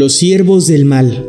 Los 0.00 0.12
siervos 0.12 0.68
del 0.68 0.84
mal. 0.84 1.26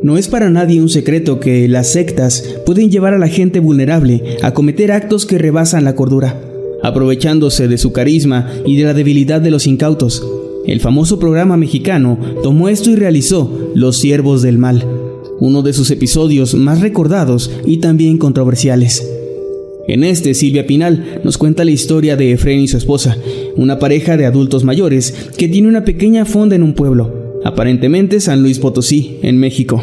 No 0.00 0.16
es 0.16 0.28
para 0.28 0.48
nadie 0.48 0.80
un 0.80 0.88
secreto 0.88 1.38
que 1.38 1.68
las 1.68 1.92
sectas 1.92 2.42
pueden 2.64 2.90
llevar 2.90 3.12
a 3.12 3.18
la 3.18 3.28
gente 3.28 3.60
vulnerable 3.60 4.38
a 4.40 4.54
cometer 4.54 4.90
actos 4.90 5.26
que 5.26 5.36
rebasan 5.36 5.84
la 5.84 5.94
cordura, 5.94 6.40
aprovechándose 6.82 7.68
de 7.68 7.76
su 7.76 7.92
carisma 7.92 8.50
y 8.64 8.78
de 8.78 8.84
la 8.84 8.94
debilidad 8.94 9.42
de 9.42 9.50
los 9.50 9.66
incautos. 9.66 10.26
El 10.66 10.80
famoso 10.80 11.18
programa 11.18 11.58
mexicano 11.58 12.18
tomó 12.42 12.70
esto 12.70 12.88
y 12.88 12.96
realizó 12.96 13.70
Los 13.74 13.98
Siervos 13.98 14.40
del 14.40 14.56
Mal, 14.56 14.86
uno 15.40 15.60
de 15.60 15.74
sus 15.74 15.90
episodios 15.90 16.54
más 16.54 16.80
recordados 16.80 17.50
y 17.66 17.80
también 17.80 18.16
controversiales. 18.16 19.17
En 19.88 20.04
este, 20.04 20.34
Silvia 20.34 20.66
Pinal 20.66 21.20
nos 21.24 21.38
cuenta 21.38 21.64
la 21.64 21.70
historia 21.70 22.14
de 22.14 22.32
Efren 22.32 22.60
y 22.60 22.68
su 22.68 22.76
esposa, 22.76 23.16
una 23.56 23.78
pareja 23.78 24.18
de 24.18 24.26
adultos 24.26 24.62
mayores 24.62 25.30
que 25.38 25.48
tiene 25.48 25.66
una 25.66 25.86
pequeña 25.86 26.26
fonda 26.26 26.54
en 26.54 26.62
un 26.62 26.74
pueblo, 26.74 27.40
aparentemente 27.42 28.20
San 28.20 28.42
Luis 28.42 28.58
Potosí, 28.58 29.16
en 29.22 29.38
México. 29.38 29.82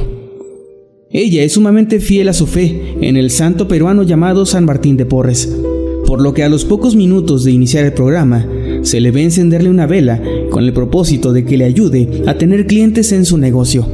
Ella 1.10 1.44
es 1.44 1.54
sumamente 1.54 2.00
fiel 2.00 2.30
a 2.30 2.34
su 2.34 2.46
fe 2.46 2.96
en 3.02 3.18
el 3.18 3.32
santo 3.32 3.68
peruano 3.68 4.04
llamado 4.04 4.46
San 4.46 4.66
Martín 4.66 4.96
de 4.96 5.08
Porres, 5.08 5.58
por 6.06 6.22
lo 6.22 6.36
que 6.36 6.44
a 6.44 6.50
los 6.50 6.66
pocos 6.66 6.96
minutos 6.96 7.44
de 7.44 7.52
iniciar 7.52 7.84
el 7.84 7.94
programa, 7.94 8.48
se 8.84 9.00
le 9.00 9.10
ve 9.10 9.24
encenderle 9.24 9.70
una 9.70 9.88
vela 9.88 10.22
con 10.52 10.66
el 10.66 10.74
propósito 10.74 11.34
de 11.34 11.46
que 11.46 11.58
le 11.58 11.66
ayude 11.66 12.24
a 12.28 12.38
tener 12.38 12.68
clientes 12.68 13.12
en 13.12 13.26
su 13.26 13.40
negocio, 13.40 13.88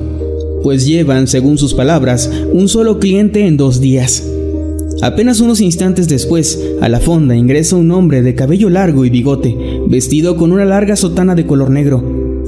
pues 0.61 0.85
llevan, 0.85 1.27
según 1.27 1.57
sus 1.57 1.73
palabras, 1.73 2.29
un 2.51 2.67
solo 2.67 2.99
cliente 2.99 3.47
en 3.47 3.55
dos 3.55 3.79
días. 3.79 4.27
Apenas 5.01 5.41
unos 5.41 5.61
instantes 5.61 6.07
después, 6.07 6.63
a 6.79 6.87
la 6.87 6.99
fonda 6.99 7.35
ingresa 7.35 7.75
un 7.75 7.89
hombre 7.89 8.21
de 8.21 8.35
cabello 8.35 8.69
largo 8.69 9.03
y 9.03 9.09
bigote, 9.09 9.57
vestido 9.87 10.37
con 10.37 10.51
una 10.51 10.63
larga 10.63 10.95
sotana 10.95 11.33
de 11.33 11.47
color 11.47 11.71
negro, 11.71 12.03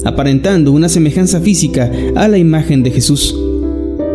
aparentando 0.06 0.72
una 0.72 0.88
semejanza 0.88 1.42
física 1.42 1.92
a 2.16 2.28
la 2.28 2.38
imagen 2.38 2.84
de 2.84 2.92
Jesús. 2.92 3.36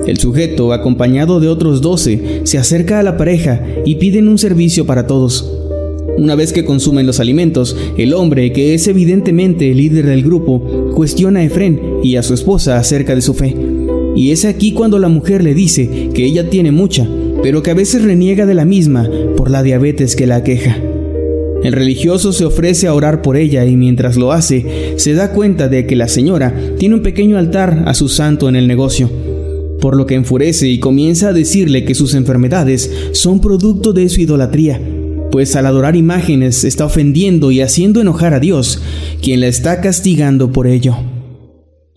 El 0.07 0.19
sujeto, 0.19 0.73
acompañado 0.73 1.41
de 1.41 1.49
otros 1.49 1.81
doce, 1.81 2.43
se 2.45 2.59
acerca 2.59 3.01
a 3.01 3.03
la 3.03 3.17
pareja 3.17 3.61
y 3.85 3.97
piden 3.97 4.29
un 4.29 4.39
servicio 4.39 4.87
para 4.87 5.09
todos. 5.09 5.51
Una 6.17 6.37
vez 6.37 6.53
que 6.53 6.65
consumen 6.65 7.07
los 7.07 7.19
alimentos, 7.19 7.77
el 7.97 8.15
hombre, 8.15 8.53
que 8.53 8.73
es 8.73 8.87
evidentemente 8.87 9.73
el 9.73 9.79
líder 9.79 10.07
del 10.07 10.23
grupo, 10.23 10.93
cuestiona 10.95 11.41
a 11.41 11.45
Efren 11.45 11.81
y 12.05 12.15
a 12.15 12.23
su 12.23 12.35
esposa 12.35 12.79
acerca 12.79 13.17
de 13.17 13.21
su 13.21 13.35
fe. 13.35 13.57
Y 14.15 14.31
es 14.31 14.45
aquí 14.45 14.73
cuando 14.73 15.01
la 15.01 15.09
mujer 15.09 15.43
le 15.43 15.55
dice 15.55 16.11
que 16.15 16.25
ella 16.25 16.51
tiene 16.51 16.73
mucha, 16.73 17.07
pero 17.49 17.63
que 17.63 17.71
a 17.71 17.75
veces 17.75 18.03
reniega 18.03 18.45
de 18.45 18.53
la 18.53 18.67
misma 18.67 19.09
por 19.35 19.51
la 19.51 19.63
diabetes 19.63 20.17
que 20.17 20.27
la 20.27 20.37
aqueja. 20.37 20.77
El 21.63 21.73
religioso 21.73 22.35
se 22.35 22.45
ofrece 22.45 22.87
a 22.87 22.93
orar 22.93 23.23
por 23.23 23.39
ella 23.39 23.65
y 23.65 23.75
mientras 23.75 24.19
lo 24.19 24.33
hace, 24.33 24.93
se 24.97 25.15
da 25.15 25.33
cuenta 25.33 25.67
de 25.67 25.87
que 25.87 25.97
la 25.97 26.09
señora 26.09 26.55
tiene 26.79 26.97
un 26.97 27.03
pequeño 27.03 27.39
altar 27.39 27.85
a 27.87 27.95
su 27.95 28.11
santo 28.11 28.51
en 28.51 28.57
el 28.57 28.69
negocio, 28.69 29.11
por 29.81 29.97
lo 29.97 30.05
que 30.05 30.17
enfurece 30.17 30.69
y 30.69 30.79
comienza 30.79 31.29
a 31.29 31.33
decirle 31.33 31.87
que 31.87 31.95
sus 31.95 32.13
enfermedades 32.13 32.93
son 33.13 33.41
producto 33.41 33.95
de 33.95 34.11
su 34.11 34.21
idolatría, 34.21 34.79
pues 35.31 35.57
al 35.57 35.65
adorar 35.65 35.97
imágenes 35.97 36.65
está 36.65 36.85
ofendiendo 36.85 37.51
y 37.51 37.63
haciendo 37.63 38.03
enojar 38.03 38.35
a 38.35 38.41
Dios, 38.41 38.83
quien 39.23 39.41
la 39.41 39.47
está 39.47 39.81
castigando 39.81 40.53
por 40.53 40.67
ello. 40.67 40.99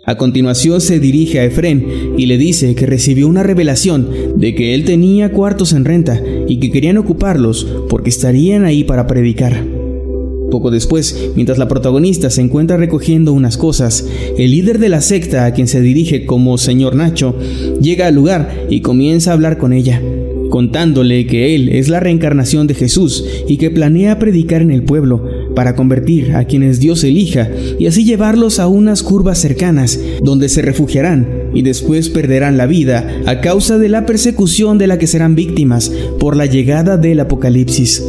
A 0.03 0.17
continuación 0.17 0.81
se 0.81 0.99
dirige 0.99 1.39
a 1.39 1.45
Efrén 1.45 2.15
y 2.17 2.25
le 2.25 2.39
dice 2.39 2.73
que 2.73 2.87
recibió 2.87 3.27
una 3.27 3.43
revelación 3.43 4.09
de 4.35 4.55
que 4.55 4.73
él 4.73 4.83
tenía 4.83 5.31
cuartos 5.31 5.73
en 5.73 5.85
renta 5.85 6.19
y 6.47 6.59
que 6.59 6.71
querían 6.71 6.97
ocuparlos 6.97 7.67
porque 7.87 8.09
estarían 8.09 8.65
ahí 8.65 8.83
para 8.83 9.05
predicar. 9.05 9.63
Poco 10.49 10.71
después, 10.71 11.29
mientras 11.35 11.59
la 11.59 11.67
protagonista 11.67 12.31
se 12.31 12.41
encuentra 12.41 12.77
recogiendo 12.77 13.31
unas 13.31 13.57
cosas, 13.57 14.07
el 14.39 14.51
líder 14.51 14.79
de 14.79 14.89
la 14.89 15.01
secta 15.01 15.45
a 15.45 15.53
quien 15.53 15.67
se 15.67 15.81
dirige 15.81 16.25
como 16.25 16.57
señor 16.57 16.95
Nacho 16.95 17.35
llega 17.79 18.07
al 18.07 18.15
lugar 18.15 18.65
y 18.71 18.81
comienza 18.81 19.29
a 19.29 19.33
hablar 19.35 19.59
con 19.59 19.71
ella, 19.71 20.01
contándole 20.49 21.27
que 21.27 21.53
él 21.53 21.69
es 21.69 21.89
la 21.89 21.99
reencarnación 21.99 22.65
de 22.65 22.73
Jesús 22.73 23.23
y 23.47 23.57
que 23.57 23.69
planea 23.69 24.17
predicar 24.17 24.63
en 24.63 24.71
el 24.71 24.81
pueblo 24.81 25.40
para 25.55 25.75
convertir 25.75 26.35
a 26.35 26.45
quienes 26.45 26.79
Dios 26.79 27.03
elija 27.03 27.49
y 27.79 27.87
así 27.87 28.03
llevarlos 28.03 28.59
a 28.59 28.67
unas 28.67 29.03
curvas 29.03 29.37
cercanas 29.39 29.99
donde 30.21 30.49
se 30.49 30.61
refugiarán 30.61 31.27
y 31.53 31.61
después 31.61 32.09
perderán 32.09 32.57
la 32.57 32.65
vida 32.65 33.21
a 33.25 33.41
causa 33.41 33.77
de 33.77 33.89
la 33.89 34.05
persecución 34.05 34.77
de 34.77 34.87
la 34.87 34.97
que 34.97 35.07
serán 35.07 35.35
víctimas 35.35 35.91
por 36.19 36.35
la 36.35 36.45
llegada 36.45 36.97
del 36.97 37.19
apocalipsis. 37.19 38.03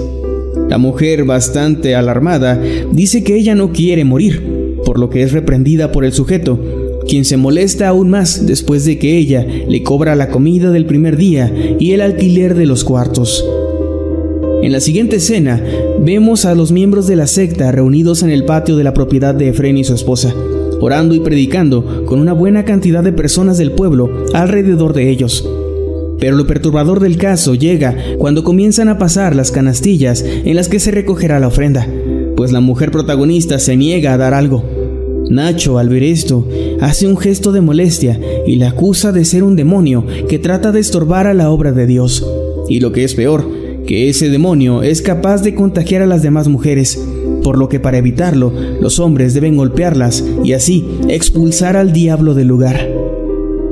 La 0.69 0.79
mujer, 0.79 1.25
bastante 1.25 1.95
alarmada, 1.95 2.61
dice 2.93 3.23
que 3.23 3.37
ella 3.37 3.55
no 3.55 3.73
quiere 3.73 4.05
morir, 4.05 4.77
por 4.87 4.99
lo 4.99 5.11
que 5.11 5.23
es 5.23 5.33
reprendida 5.33 5.93
por 5.93 6.05
el 6.05 6.13
sujeto, 6.13 6.59
quien 7.07 7.25
se 7.25 7.37
molesta 7.37 7.89
aún 7.89 8.11
más 8.11 8.47
después 8.47 8.85
de 8.85 8.99
que 8.99 9.19
ella 9.19 9.47
le 9.69 9.83
cobra 9.83 10.15
la 10.15 10.29
comida 10.29 10.71
del 10.71 10.87
primer 10.87 11.17
día 11.17 11.53
y 11.79 11.93
el 11.93 12.01
alquiler 12.01 12.55
de 12.55 12.67
los 12.67 12.85
cuartos. 12.85 13.45
En 14.62 14.71
la 14.71 14.78
siguiente 14.78 15.17
escena, 15.17 15.61
vemos 15.99 16.45
a 16.45 16.55
los 16.55 16.71
miembros 16.71 17.09
de 17.09 17.17
la 17.17 17.27
secta 17.27 17.73
reunidos 17.73 18.23
en 18.23 18.31
el 18.31 18.45
patio 18.45 18.77
de 18.77 18.84
la 18.84 18.95
propiedad 18.95 19.34
de 19.34 19.49
Efren 19.49 19.77
y 19.77 19.83
su 19.83 19.93
esposa, 19.93 20.33
orando 20.81 21.17
y 21.17 21.21
predicando 21.21 22.05
con 22.06 22.21
una 22.21 22.33
buena 22.33 22.65
cantidad 22.65 23.03
de 23.03 23.12
personas 23.12 23.59
del 23.59 23.73
pueblo 23.73 24.25
alrededor 24.34 24.93
de 24.93 25.11
ellos. 25.11 25.45
Pero 26.21 26.37
lo 26.37 26.47
perturbador 26.47 27.00
del 27.00 27.17
caso 27.17 27.56
llega 27.56 27.97
cuando 28.19 28.45
comienzan 28.45 28.89
a 28.89 28.99
pasar 28.99 29.34
las 29.34 29.50
canastillas 29.50 30.25
en 30.25 30.55
las 30.55 30.69
que 30.69 30.79
se 30.79 30.93
recogerá 30.93 31.41
la 31.41 31.49
ofrenda, 31.49 31.89
pues 32.37 32.53
la 32.53 32.61
mujer 32.61 32.93
protagonista 32.93 33.59
se 33.59 33.77
niega 33.77 34.15
a 34.15 34.17
dar 34.17 34.33
algo. 34.33 34.62
Nacho, 35.29 35.79
al 35.79 35.89
ver 35.89 36.05
esto, 36.05 36.47
hace 36.81 37.09
un 37.09 37.17
gesto 37.17 37.50
de 37.50 37.62
molestia 37.62 38.21
y 38.47 38.56
la 38.56 38.69
acusa 38.69 39.11
de 39.11 39.25
ser 39.25 39.43
un 39.43 39.56
demonio 39.56 40.06
que 40.29 40.39
trata 40.39 40.71
de 40.71 40.79
estorbar 40.79 41.27
a 41.27 41.34
la 41.34 41.50
obra 41.50 41.73
de 41.73 41.89
Dios. 41.89 42.25
Y 42.69 42.79
lo 42.79 42.93
que 42.93 43.03
es 43.03 43.15
peor, 43.15 43.62
que 43.87 44.09
ese 44.09 44.28
demonio 44.31 44.82
es 44.82 45.03
capaz 45.03 45.43
de 45.43 45.54
contagiar 45.54 46.03
a 46.03 46.06
las 46.06 46.22
demás 46.22 46.48
mujeres, 46.48 46.99
por 47.43 47.58
lo 47.58 47.69
que 47.69 47.81
para 47.81 47.99
evitarlo, 47.99 48.52
los 48.81 48.99
hombres 49.00 49.34
deben 49.34 49.56
golpearlas 49.56 50.25
y 50.44 50.52
así 50.52 50.84
expulsar 51.08 51.76
al 51.76 51.93
diablo 51.93 52.34
del 52.34 52.49
lugar. 52.49 52.88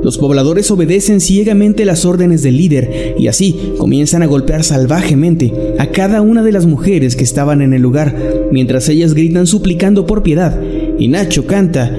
Los 0.03 0.17
pobladores 0.17 0.71
obedecen 0.71 1.21
ciegamente 1.21 1.85
las 1.85 2.05
órdenes 2.05 2.41
del 2.41 2.57
líder 2.57 3.15
y 3.19 3.27
así 3.27 3.73
comienzan 3.77 4.23
a 4.23 4.25
golpear 4.25 4.63
salvajemente 4.63 5.53
a 5.77 5.87
cada 5.87 6.21
una 6.21 6.41
de 6.41 6.51
las 6.51 6.65
mujeres 6.65 7.15
que 7.15 7.23
estaban 7.23 7.61
en 7.61 7.73
el 7.73 7.83
lugar, 7.83 8.15
mientras 8.51 8.89
ellas 8.89 9.13
gritan 9.13 9.45
suplicando 9.45 10.07
por 10.07 10.23
piedad, 10.23 10.59
y 10.97 11.07
Nacho 11.07 11.45
canta 11.45 11.95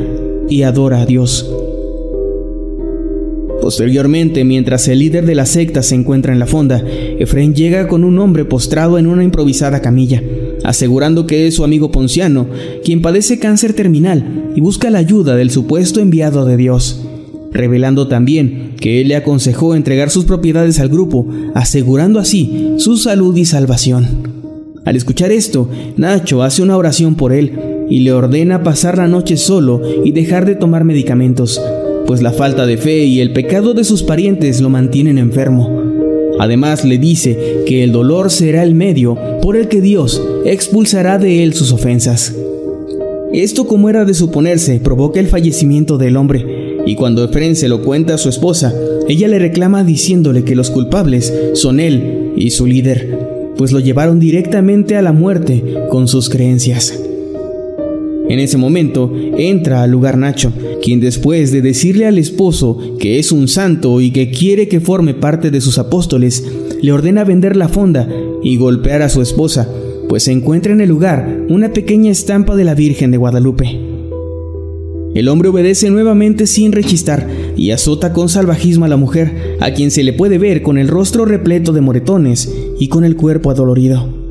y 0.48 0.62
adora 0.62 1.02
a 1.02 1.06
Dios. 1.06 1.48
Posteriormente, 3.62 4.44
mientras 4.44 4.88
el 4.88 4.98
líder 4.98 5.24
de 5.24 5.36
la 5.36 5.46
secta 5.46 5.84
se 5.84 5.94
encuentra 5.94 6.32
en 6.32 6.40
la 6.40 6.46
fonda, 6.46 6.82
Efraín 7.20 7.54
llega 7.54 7.86
con 7.86 8.02
un 8.02 8.18
hombre 8.18 8.44
postrado 8.44 8.98
en 8.98 9.06
una 9.06 9.22
improvisada 9.22 9.80
camilla, 9.80 10.20
asegurando 10.64 11.28
que 11.28 11.46
es 11.46 11.54
su 11.54 11.62
amigo 11.62 11.92
Ponciano, 11.92 12.48
quien 12.84 13.02
padece 13.02 13.38
cáncer 13.38 13.72
terminal 13.72 14.50
y 14.56 14.60
busca 14.60 14.90
la 14.90 14.98
ayuda 14.98 15.36
del 15.36 15.52
supuesto 15.52 16.00
enviado 16.00 16.44
de 16.44 16.56
Dios, 16.56 17.04
revelando 17.52 18.08
también 18.08 18.72
que 18.80 19.00
él 19.00 19.08
le 19.08 19.14
aconsejó 19.14 19.76
entregar 19.76 20.10
sus 20.10 20.24
propiedades 20.24 20.80
al 20.80 20.88
grupo, 20.88 21.28
asegurando 21.54 22.18
así 22.18 22.74
su 22.78 22.96
salud 22.96 23.36
y 23.36 23.44
salvación. 23.44 24.42
Al 24.84 24.96
escuchar 24.96 25.30
esto, 25.30 25.70
Nacho 25.96 26.42
hace 26.42 26.62
una 26.62 26.76
oración 26.76 27.14
por 27.14 27.32
él 27.32 27.52
y 27.88 28.00
le 28.00 28.12
ordena 28.12 28.64
pasar 28.64 28.98
la 28.98 29.06
noche 29.06 29.36
solo 29.36 29.82
y 30.04 30.10
dejar 30.10 30.46
de 30.46 30.56
tomar 30.56 30.82
medicamentos, 30.82 31.60
pues 32.06 32.22
la 32.22 32.32
falta 32.32 32.66
de 32.66 32.76
fe 32.76 33.04
y 33.04 33.20
el 33.20 33.32
pecado 33.32 33.74
de 33.74 33.84
sus 33.84 34.02
parientes 34.02 34.60
lo 34.60 34.68
mantienen 34.68 35.18
enfermo. 35.18 35.82
Además 36.38 36.84
le 36.84 36.98
dice 36.98 37.62
que 37.66 37.84
el 37.84 37.92
dolor 37.92 38.30
será 38.30 38.62
el 38.62 38.74
medio 38.74 39.16
por 39.40 39.56
el 39.56 39.68
que 39.68 39.80
Dios 39.80 40.22
expulsará 40.44 41.18
de 41.18 41.42
él 41.42 41.54
sus 41.54 41.72
ofensas. 41.72 42.34
Esto, 43.32 43.66
como 43.66 43.88
era 43.88 44.04
de 44.04 44.14
suponerse, 44.14 44.80
provoca 44.80 45.20
el 45.20 45.28
fallecimiento 45.28 45.98
del 45.98 46.16
hombre, 46.16 46.76
y 46.84 46.96
cuando 46.96 47.24
Efren 47.24 47.56
se 47.56 47.68
lo 47.68 47.82
cuenta 47.82 48.14
a 48.14 48.18
su 48.18 48.28
esposa, 48.28 48.74
ella 49.08 49.28
le 49.28 49.38
reclama 49.38 49.84
diciéndole 49.84 50.44
que 50.44 50.56
los 50.56 50.70
culpables 50.70 51.32
son 51.54 51.80
él 51.80 52.32
y 52.36 52.50
su 52.50 52.66
líder, 52.66 53.18
pues 53.56 53.72
lo 53.72 53.80
llevaron 53.80 54.20
directamente 54.20 54.96
a 54.96 55.02
la 55.02 55.12
muerte 55.12 55.62
con 55.90 56.08
sus 56.08 56.28
creencias. 56.28 57.01
En 58.28 58.38
ese 58.38 58.56
momento 58.56 59.12
entra 59.36 59.82
al 59.82 59.90
lugar 59.90 60.16
Nacho, 60.16 60.52
quien 60.82 61.00
después 61.00 61.52
de 61.52 61.60
decirle 61.62 62.06
al 62.06 62.18
esposo 62.18 62.96
que 62.98 63.18
es 63.18 63.32
un 63.32 63.48
santo 63.48 64.00
y 64.00 64.10
que 64.10 64.30
quiere 64.30 64.68
que 64.68 64.80
forme 64.80 65.14
parte 65.14 65.50
de 65.50 65.60
sus 65.60 65.78
apóstoles, 65.78 66.44
le 66.80 66.92
ordena 66.92 67.24
vender 67.24 67.56
la 67.56 67.68
fonda 67.68 68.08
y 68.42 68.56
golpear 68.56 69.02
a 69.02 69.08
su 69.08 69.22
esposa, 69.22 69.68
pues 70.08 70.24
se 70.24 70.32
encuentra 70.32 70.72
en 70.72 70.80
el 70.80 70.88
lugar 70.88 71.46
una 71.48 71.72
pequeña 71.72 72.10
estampa 72.10 72.56
de 72.56 72.64
la 72.64 72.74
Virgen 72.74 73.10
de 73.10 73.18
Guadalupe. 73.18 73.80
El 75.14 75.28
hombre 75.28 75.50
obedece 75.50 75.90
nuevamente 75.90 76.46
sin 76.46 76.72
rechistar 76.72 77.28
y 77.56 77.70
azota 77.70 78.12
con 78.14 78.28
salvajismo 78.28 78.86
a 78.86 78.88
la 78.88 78.96
mujer, 78.96 79.56
a 79.60 79.72
quien 79.72 79.90
se 79.90 80.04
le 80.04 80.14
puede 80.14 80.38
ver 80.38 80.62
con 80.62 80.78
el 80.78 80.88
rostro 80.88 81.26
repleto 81.26 81.72
de 81.72 81.82
moretones 81.82 82.50
y 82.78 82.88
con 82.88 83.04
el 83.04 83.14
cuerpo 83.14 83.50
adolorido. 83.50 84.21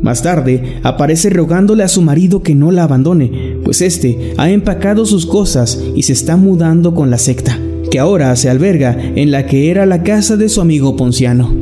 Más 0.00 0.22
tarde, 0.22 0.78
aparece 0.82 1.28
rogándole 1.28 1.82
a 1.82 1.88
su 1.88 2.00
marido 2.00 2.42
que 2.42 2.54
no 2.54 2.70
la 2.70 2.84
abandone, 2.84 3.58
pues 3.62 3.82
éste 3.82 4.32
ha 4.38 4.50
empacado 4.50 5.04
sus 5.04 5.26
cosas 5.26 5.78
y 5.94 6.04
se 6.04 6.14
está 6.14 6.36
mudando 6.36 6.94
con 6.94 7.10
la 7.10 7.18
secta, 7.18 7.58
que 7.90 7.98
ahora 7.98 8.34
se 8.36 8.48
alberga 8.48 8.96
en 8.98 9.30
la 9.30 9.46
que 9.46 9.70
era 9.70 9.84
la 9.84 10.02
casa 10.02 10.38
de 10.38 10.48
su 10.48 10.62
amigo 10.62 10.96
Ponciano. 10.96 11.54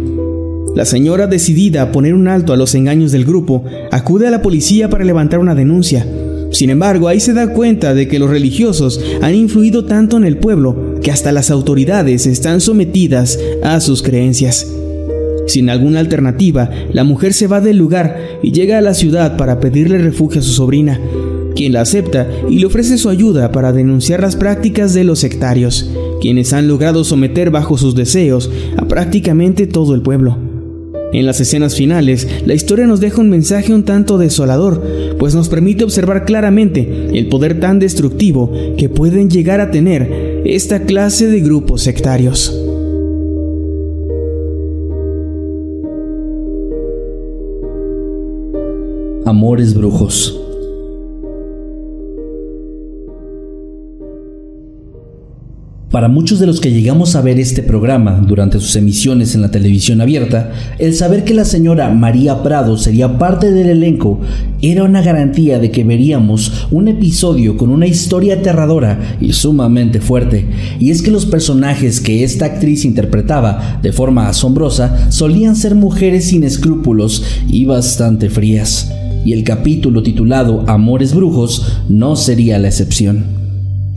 La 0.76 0.84
señora, 0.84 1.26
decidida 1.26 1.82
a 1.82 1.90
poner 1.90 2.14
un 2.14 2.28
alto 2.28 2.52
a 2.52 2.56
los 2.56 2.76
engaños 2.76 3.10
del 3.10 3.24
grupo, 3.24 3.64
acude 3.90 4.28
a 4.28 4.30
la 4.30 4.42
policía 4.42 4.88
para 4.88 5.04
levantar 5.04 5.40
una 5.40 5.56
denuncia. 5.56 6.06
Sin 6.52 6.70
embargo, 6.70 7.08
ahí 7.08 7.18
se 7.18 7.34
da 7.34 7.52
cuenta 7.52 7.92
de 7.92 8.06
que 8.06 8.20
los 8.20 8.30
religiosos 8.30 9.00
han 9.20 9.34
influido 9.34 9.84
tanto 9.84 10.16
en 10.16 10.24
el 10.24 10.36
pueblo 10.36 11.00
que 11.02 11.10
hasta 11.10 11.32
las 11.32 11.50
autoridades 11.50 12.26
están 12.26 12.60
sometidas 12.60 13.38
a 13.64 13.80
sus 13.80 14.02
creencias. 14.02 14.66
Sin 15.48 15.70
alguna 15.70 16.00
alternativa, 16.00 16.70
la 16.92 17.04
mujer 17.04 17.32
se 17.32 17.46
va 17.46 17.62
del 17.62 17.78
lugar 17.78 18.38
y 18.42 18.52
llega 18.52 18.76
a 18.76 18.82
la 18.82 18.92
ciudad 18.92 19.38
para 19.38 19.60
pedirle 19.60 19.96
refugio 19.96 20.40
a 20.40 20.44
su 20.44 20.52
sobrina, 20.52 21.00
quien 21.56 21.72
la 21.72 21.80
acepta 21.80 22.28
y 22.50 22.58
le 22.58 22.66
ofrece 22.66 22.98
su 22.98 23.08
ayuda 23.08 23.50
para 23.50 23.72
denunciar 23.72 24.20
las 24.20 24.36
prácticas 24.36 24.92
de 24.92 25.04
los 25.04 25.20
sectarios, 25.20 25.90
quienes 26.20 26.52
han 26.52 26.68
logrado 26.68 27.02
someter 27.02 27.50
bajo 27.50 27.78
sus 27.78 27.94
deseos 27.94 28.50
a 28.76 28.86
prácticamente 28.86 29.66
todo 29.66 29.94
el 29.94 30.02
pueblo. 30.02 30.36
En 31.14 31.24
las 31.24 31.40
escenas 31.40 31.74
finales, 31.74 32.28
la 32.44 32.52
historia 32.52 32.86
nos 32.86 33.00
deja 33.00 33.22
un 33.22 33.30
mensaje 33.30 33.72
un 33.72 33.84
tanto 33.84 34.18
desolador, 34.18 34.84
pues 35.18 35.34
nos 35.34 35.48
permite 35.48 35.82
observar 35.82 36.26
claramente 36.26 37.08
el 37.14 37.28
poder 37.28 37.58
tan 37.58 37.78
destructivo 37.78 38.52
que 38.76 38.90
pueden 38.90 39.30
llegar 39.30 39.62
a 39.62 39.70
tener 39.70 40.42
esta 40.44 40.82
clase 40.82 41.26
de 41.28 41.40
grupos 41.40 41.80
sectarios. 41.80 42.67
Amores 49.28 49.74
Brujos. 49.74 50.40
Para 55.90 56.08
muchos 56.08 56.38
de 56.38 56.46
los 56.46 56.60
que 56.60 56.70
llegamos 56.70 57.14
a 57.14 57.20
ver 57.20 57.38
este 57.38 57.62
programa 57.62 58.22
durante 58.26 58.58
sus 58.58 58.74
emisiones 58.76 59.34
en 59.34 59.42
la 59.42 59.50
televisión 59.50 60.00
abierta, 60.00 60.52
el 60.78 60.94
saber 60.94 61.24
que 61.24 61.34
la 61.34 61.44
señora 61.44 61.90
María 61.90 62.42
Prado 62.42 62.78
sería 62.78 63.18
parte 63.18 63.52
del 63.52 63.68
elenco 63.68 64.18
era 64.62 64.84
una 64.84 65.02
garantía 65.02 65.58
de 65.58 65.70
que 65.70 65.84
veríamos 65.84 66.66
un 66.70 66.88
episodio 66.88 67.58
con 67.58 67.68
una 67.68 67.86
historia 67.86 68.36
aterradora 68.36 69.18
y 69.20 69.34
sumamente 69.34 70.00
fuerte. 70.00 70.46
Y 70.80 70.90
es 70.90 71.02
que 71.02 71.10
los 71.10 71.26
personajes 71.26 72.00
que 72.00 72.24
esta 72.24 72.46
actriz 72.46 72.86
interpretaba 72.86 73.78
de 73.82 73.92
forma 73.92 74.26
asombrosa 74.28 75.10
solían 75.12 75.54
ser 75.54 75.74
mujeres 75.74 76.28
sin 76.28 76.44
escrúpulos 76.44 77.22
y 77.46 77.66
bastante 77.66 78.30
frías 78.30 78.90
y 79.24 79.32
el 79.32 79.44
capítulo 79.44 80.02
titulado 80.02 80.64
Amores 80.66 81.14
Brujos 81.14 81.80
no 81.88 82.16
sería 82.16 82.58
la 82.58 82.68
excepción. 82.68 83.38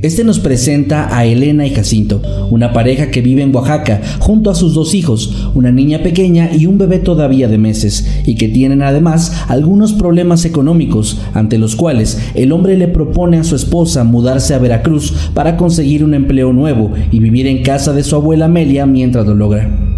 Este 0.01 0.23
nos 0.23 0.39
presenta 0.39 1.15
a 1.15 1.25
Elena 1.25 1.67
y 1.67 1.75
Jacinto, 1.75 2.23
una 2.49 2.73
pareja 2.73 3.11
que 3.11 3.21
vive 3.21 3.43
en 3.43 3.55
Oaxaca 3.55 4.01
junto 4.17 4.49
a 4.49 4.55
sus 4.55 4.73
dos 4.73 4.95
hijos, 4.95 5.51
una 5.53 5.71
niña 5.71 6.01
pequeña 6.01 6.49
y 6.51 6.65
un 6.65 6.79
bebé 6.79 6.97
todavía 6.97 7.47
de 7.47 7.59
meses, 7.59 8.23
y 8.25 8.33
que 8.33 8.47
tienen 8.47 8.81
además 8.81 9.43
algunos 9.47 9.93
problemas 9.93 10.43
económicos, 10.43 11.21
ante 11.35 11.59
los 11.59 11.75
cuales 11.75 12.19
el 12.33 12.51
hombre 12.51 12.77
le 12.77 12.87
propone 12.87 13.37
a 13.37 13.43
su 13.43 13.55
esposa 13.55 14.03
mudarse 14.03 14.55
a 14.55 14.59
Veracruz 14.59 15.13
para 15.35 15.55
conseguir 15.55 16.03
un 16.03 16.15
empleo 16.15 16.51
nuevo 16.51 16.91
y 17.11 17.19
vivir 17.19 17.45
en 17.45 17.61
casa 17.61 17.93
de 17.93 18.03
su 18.03 18.15
abuela 18.15 18.45
Amelia 18.45 18.87
mientras 18.87 19.27
lo 19.27 19.35
logra. 19.35 19.90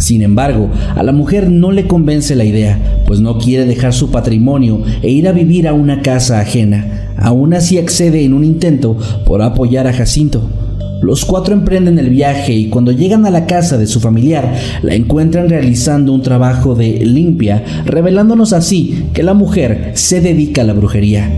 Sin 0.00 0.22
embargo, 0.22 0.70
a 0.96 1.02
la 1.02 1.12
mujer 1.12 1.50
no 1.50 1.72
le 1.72 1.86
convence 1.86 2.34
la 2.34 2.46
idea, 2.46 3.02
pues 3.06 3.20
no 3.20 3.36
quiere 3.36 3.66
dejar 3.66 3.92
su 3.92 4.10
patrimonio 4.10 4.82
e 5.02 5.10
ir 5.10 5.28
a 5.28 5.32
vivir 5.32 5.68
a 5.68 5.74
una 5.74 6.00
casa 6.00 6.40
ajena. 6.40 7.12
Aún 7.18 7.52
así 7.52 7.76
accede 7.76 8.24
en 8.24 8.32
un 8.32 8.42
intento 8.42 8.96
por 9.26 9.42
apoyar 9.42 9.86
a 9.86 9.92
Jacinto. 9.92 10.48
Los 11.02 11.26
cuatro 11.26 11.52
emprenden 11.52 11.98
el 11.98 12.08
viaje 12.08 12.54
y 12.54 12.70
cuando 12.70 12.92
llegan 12.92 13.26
a 13.26 13.30
la 13.30 13.46
casa 13.46 13.76
de 13.76 13.86
su 13.86 14.00
familiar 14.00 14.54
la 14.82 14.94
encuentran 14.94 15.50
realizando 15.50 16.14
un 16.14 16.22
trabajo 16.22 16.74
de 16.74 17.04
limpia, 17.04 17.62
revelándonos 17.84 18.54
así 18.54 19.04
que 19.12 19.22
la 19.22 19.34
mujer 19.34 19.92
se 19.96 20.22
dedica 20.22 20.62
a 20.62 20.64
la 20.64 20.72
brujería. 20.72 21.30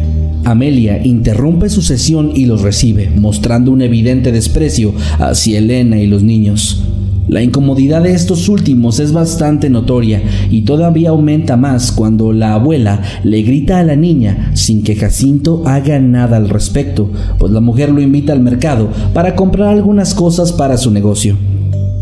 Amelia 0.45 1.05
interrumpe 1.05 1.69
su 1.69 1.83
sesión 1.83 2.31
y 2.35 2.47
los 2.47 2.63
recibe, 2.63 3.11
mostrando 3.17 3.73
un 3.73 3.83
evidente 3.83 4.31
desprecio 4.31 4.95
hacia 5.19 5.59
Elena 5.59 5.99
y 5.99 6.07
los 6.07 6.23
niños. 6.23 6.85
La 7.29 7.43
incomodidad 7.43 8.03
de 8.03 8.13
estos 8.13 8.49
últimos 8.49 8.99
es 8.99 9.13
bastante 9.13 9.71
notoria 9.71 10.23
y 10.51 10.63
todavía 10.63 11.11
aumenta 11.11 11.57
más 11.57 11.93
cuando 11.93 12.33
la 12.33 12.55
abuela 12.55 13.01
le 13.23 13.43
grita 13.43 13.79
a 13.79 13.85
la 13.85 13.97
niña 13.97 14.51
sin 14.55 14.83
que 14.83 14.97
Jacinto 14.97 15.63
haga 15.65 15.99
nada 16.01 16.37
al 16.37 16.49
respecto, 16.49 17.11
pues 17.39 17.53
la 17.53 17.61
mujer 17.61 17.91
lo 17.91 18.03
invita 18.03 18.33
al 18.33 18.41
mercado 18.41 18.89
para 19.15 19.37
comprar 19.37 19.69
algunas 19.69 20.15
cosas 20.15 20.53
para 20.53 20.77
su 20.77 20.91
negocio. 20.91 21.37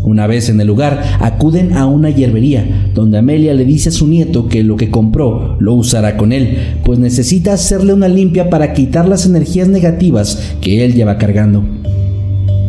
Una 0.03 0.25
vez 0.25 0.49
en 0.49 0.59
el 0.59 0.67
lugar, 0.67 1.01
acuden 1.19 1.73
a 1.73 1.85
una 1.85 2.09
hierbería, 2.09 2.89
donde 2.95 3.19
Amelia 3.19 3.53
le 3.53 3.65
dice 3.65 3.89
a 3.89 3.91
su 3.91 4.07
nieto 4.07 4.47
que 4.47 4.63
lo 4.63 4.75
que 4.75 4.89
compró 4.89 5.55
lo 5.59 5.75
usará 5.75 6.17
con 6.17 6.31
él, 6.31 6.57
pues 6.83 6.97
necesita 6.97 7.53
hacerle 7.53 7.93
una 7.93 8.07
limpia 8.07 8.49
para 8.49 8.73
quitar 8.73 9.07
las 9.07 9.27
energías 9.27 9.67
negativas 9.67 10.55
que 10.59 10.83
él 10.83 10.95
lleva 10.95 11.19
cargando. 11.19 11.63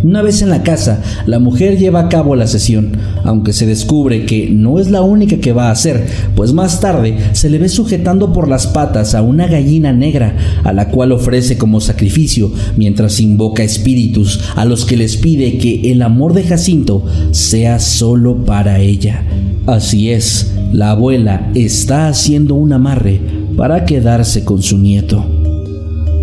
Una 0.03 0.21
vez 0.21 0.43
en 0.43 0.51
la 0.51 0.63
casa, 0.63 1.01
la 1.27 1.39
mujer 1.39 1.79
lleva 1.79 2.01
a 2.01 2.09
cabo 2.09 2.35
la 2.35 2.49
sesión, 2.49 2.97
aunque 3.25 3.53
se 3.53 3.67
descubre 3.67 4.27
que 4.27 4.51
no 4.51 4.81
es 4.81 4.91
la 4.91 5.03
única 5.03 5.37
que 5.37 5.53
va 5.53 5.69
a 5.69 5.73
hacer, 5.73 6.07
pues 6.35 6.53
más 6.53 6.81
tarde 6.81 7.17
se 7.33 7.49
le 7.49 7.59
ve 7.59 7.69
sujetando 7.69 8.33
por 8.33 8.49
las 8.49 8.67
patas 8.67 9.15
a 9.15 9.23
una 9.23 9.47
gallina 9.47 9.93
negra, 9.93 10.37
a 10.65 10.73
la 10.73 10.89
cual 10.89 11.13
ofrece 11.13 11.57
como 11.57 11.81
sacrificio, 11.81 12.51
mientras 12.77 13.21
invoca 13.21 13.63
espíritus 13.63 14.41
a 14.57 14.65
los 14.65 14.85
que 14.85 14.97
les 14.97 15.17
pide 15.17 15.59
que 15.59 15.93
el 15.93 16.03
amor 16.03 16.35
de 16.35 16.45
Jacinto 16.45 17.05
sea 17.31 17.79
solo 17.79 18.45
para 18.45 18.81
ella. 18.81 19.23
Así 19.67 20.11
es, 20.11 20.53
la 20.73 20.91
abuela 20.91 21.51
está 21.55 22.09
haciendo 22.09 22.57
un 22.57 22.73
amarre 22.73 23.21
para 23.57 23.85
quedarse 23.85 24.45
con 24.45 24.63
su 24.63 24.79
nieto. 24.79 25.42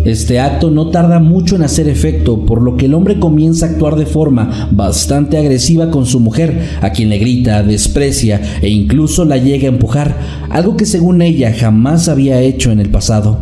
Este 0.04 0.40
acto 0.40 0.70
no 0.70 0.88
tarda 0.88 1.18
mucho 1.18 1.56
en 1.56 1.62
hacer 1.62 1.86
efecto, 1.86 2.46
por 2.46 2.62
lo 2.62 2.78
que 2.78 2.86
el 2.86 2.94
hombre 2.94 3.18
comienza 3.18 3.66
a 3.66 3.68
actuar 3.68 3.96
de 3.96 4.06
forma 4.06 4.70
bastante 4.70 5.36
agresiva 5.36 5.90
con 5.90 6.06
su 6.06 6.20
mujer, 6.20 6.70
a 6.80 6.90
quien 6.90 7.10
le 7.10 7.18
grita, 7.18 7.62
desprecia 7.62 8.40
e 8.62 8.70
incluso 8.70 9.26
la 9.26 9.36
llega 9.36 9.68
a 9.68 9.72
empujar, 9.72 10.16
algo 10.48 10.78
que 10.78 10.86
según 10.86 11.20
ella 11.20 11.52
jamás 11.52 12.08
había 12.08 12.40
hecho 12.40 12.72
en 12.72 12.80
el 12.80 12.88
pasado. 12.88 13.38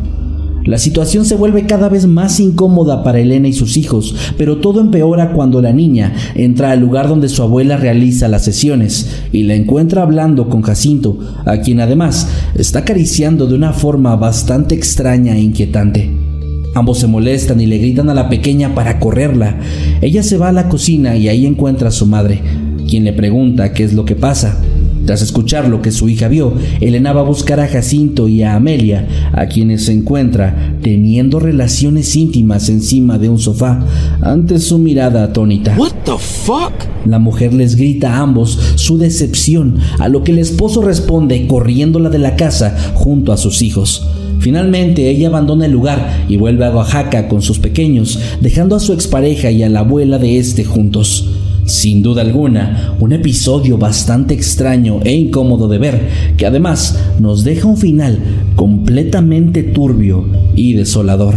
La 0.64 0.78
situación 0.78 1.24
se 1.24 1.36
vuelve 1.36 1.64
cada 1.64 1.88
vez 1.88 2.06
más 2.06 2.40
incómoda 2.40 3.04
para 3.04 3.20
Elena 3.20 3.46
y 3.46 3.52
sus 3.52 3.76
hijos, 3.76 4.14
pero 4.36 4.58
todo 4.58 4.80
empeora 4.80 5.32
cuando 5.32 5.62
la 5.62 5.72
niña 5.72 6.12
entra 6.34 6.72
al 6.72 6.80
lugar 6.80 7.08
donde 7.08 7.28
su 7.28 7.42
abuela 7.42 7.76
realiza 7.76 8.26
las 8.26 8.44
sesiones 8.44 9.22
y 9.32 9.44
la 9.44 9.54
encuentra 9.54 10.02
hablando 10.02 10.48
con 10.48 10.62
Jacinto, 10.62 11.18
a 11.46 11.58
quien 11.58 11.80
además 11.80 12.28
está 12.56 12.80
acariciando 12.80 13.46
de 13.46 13.54
una 13.54 13.72
forma 13.72 14.16
bastante 14.16 14.74
extraña 14.74 15.36
e 15.36 15.40
inquietante. 15.40 16.27
Ambos 16.74 16.98
se 16.98 17.06
molestan 17.06 17.60
y 17.60 17.66
le 17.66 17.78
gritan 17.78 18.10
a 18.10 18.14
la 18.14 18.28
pequeña 18.28 18.74
para 18.74 19.00
correrla. 19.00 19.58
Ella 20.00 20.22
se 20.22 20.38
va 20.38 20.48
a 20.48 20.52
la 20.52 20.68
cocina 20.68 21.16
y 21.16 21.28
ahí 21.28 21.46
encuentra 21.46 21.88
a 21.88 21.92
su 21.92 22.06
madre, 22.06 22.40
quien 22.88 23.04
le 23.04 23.12
pregunta 23.12 23.72
qué 23.72 23.84
es 23.84 23.92
lo 23.92 24.04
que 24.04 24.14
pasa. 24.14 24.60
Tras 25.08 25.22
escuchar 25.22 25.66
lo 25.70 25.80
que 25.80 25.90
su 25.90 26.10
hija 26.10 26.28
vio, 26.28 26.52
Elena 26.82 27.14
va 27.14 27.22
a 27.22 27.24
buscar 27.24 27.60
a 27.60 27.66
Jacinto 27.66 28.28
y 28.28 28.42
a 28.42 28.56
Amelia, 28.56 29.08
a 29.32 29.46
quienes 29.46 29.86
se 29.86 29.92
encuentra 29.92 30.76
teniendo 30.82 31.40
relaciones 31.40 32.14
íntimas 32.14 32.68
encima 32.68 33.16
de 33.16 33.30
un 33.30 33.38
sofá, 33.38 33.80
ante 34.20 34.58
su 34.58 34.78
mirada 34.78 35.22
atónita. 35.22 35.74
What 35.78 35.92
the 36.04 36.18
fuck? 36.18 36.74
La 37.06 37.18
mujer 37.18 37.54
les 37.54 37.76
grita 37.76 38.16
a 38.16 38.20
ambos 38.20 38.58
su 38.74 38.98
decepción, 38.98 39.78
a 39.98 40.10
lo 40.10 40.24
que 40.24 40.32
el 40.32 40.40
esposo 40.40 40.82
responde 40.82 41.46
corriéndola 41.46 42.10
de 42.10 42.18
la 42.18 42.36
casa 42.36 42.76
junto 42.92 43.32
a 43.32 43.38
sus 43.38 43.62
hijos. 43.62 44.06
Finalmente 44.40 45.08
ella 45.10 45.28
abandona 45.28 45.66
el 45.66 45.72
lugar 45.72 46.24
y 46.28 46.36
vuelve 46.36 46.64
a 46.64 46.70
Oaxaca 46.70 47.28
con 47.28 47.42
sus 47.42 47.58
pequeños, 47.58 48.18
dejando 48.40 48.76
a 48.76 48.80
su 48.80 48.92
expareja 48.92 49.50
y 49.50 49.62
a 49.62 49.68
la 49.68 49.80
abuela 49.80 50.18
de 50.18 50.38
este 50.38 50.64
juntos. 50.64 51.28
Sin 51.64 52.02
duda 52.02 52.22
alguna, 52.22 52.96
un 52.98 53.12
episodio 53.12 53.76
bastante 53.76 54.32
extraño 54.32 55.00
e 55.04 55.14
incómodo 55.14 55.68
de 55.68 55.76
ver, 55.76 56.08
que 56.38 56.46
además 56.46 56.98
nos 57.20 57.44
deja 57.44 57.68
un 57.68 57.76
final 57.76 58.18
completamente 58.56 59.62
turbio 59.62 60.24
y 60.54 60.72
desolador. 60.72 61.36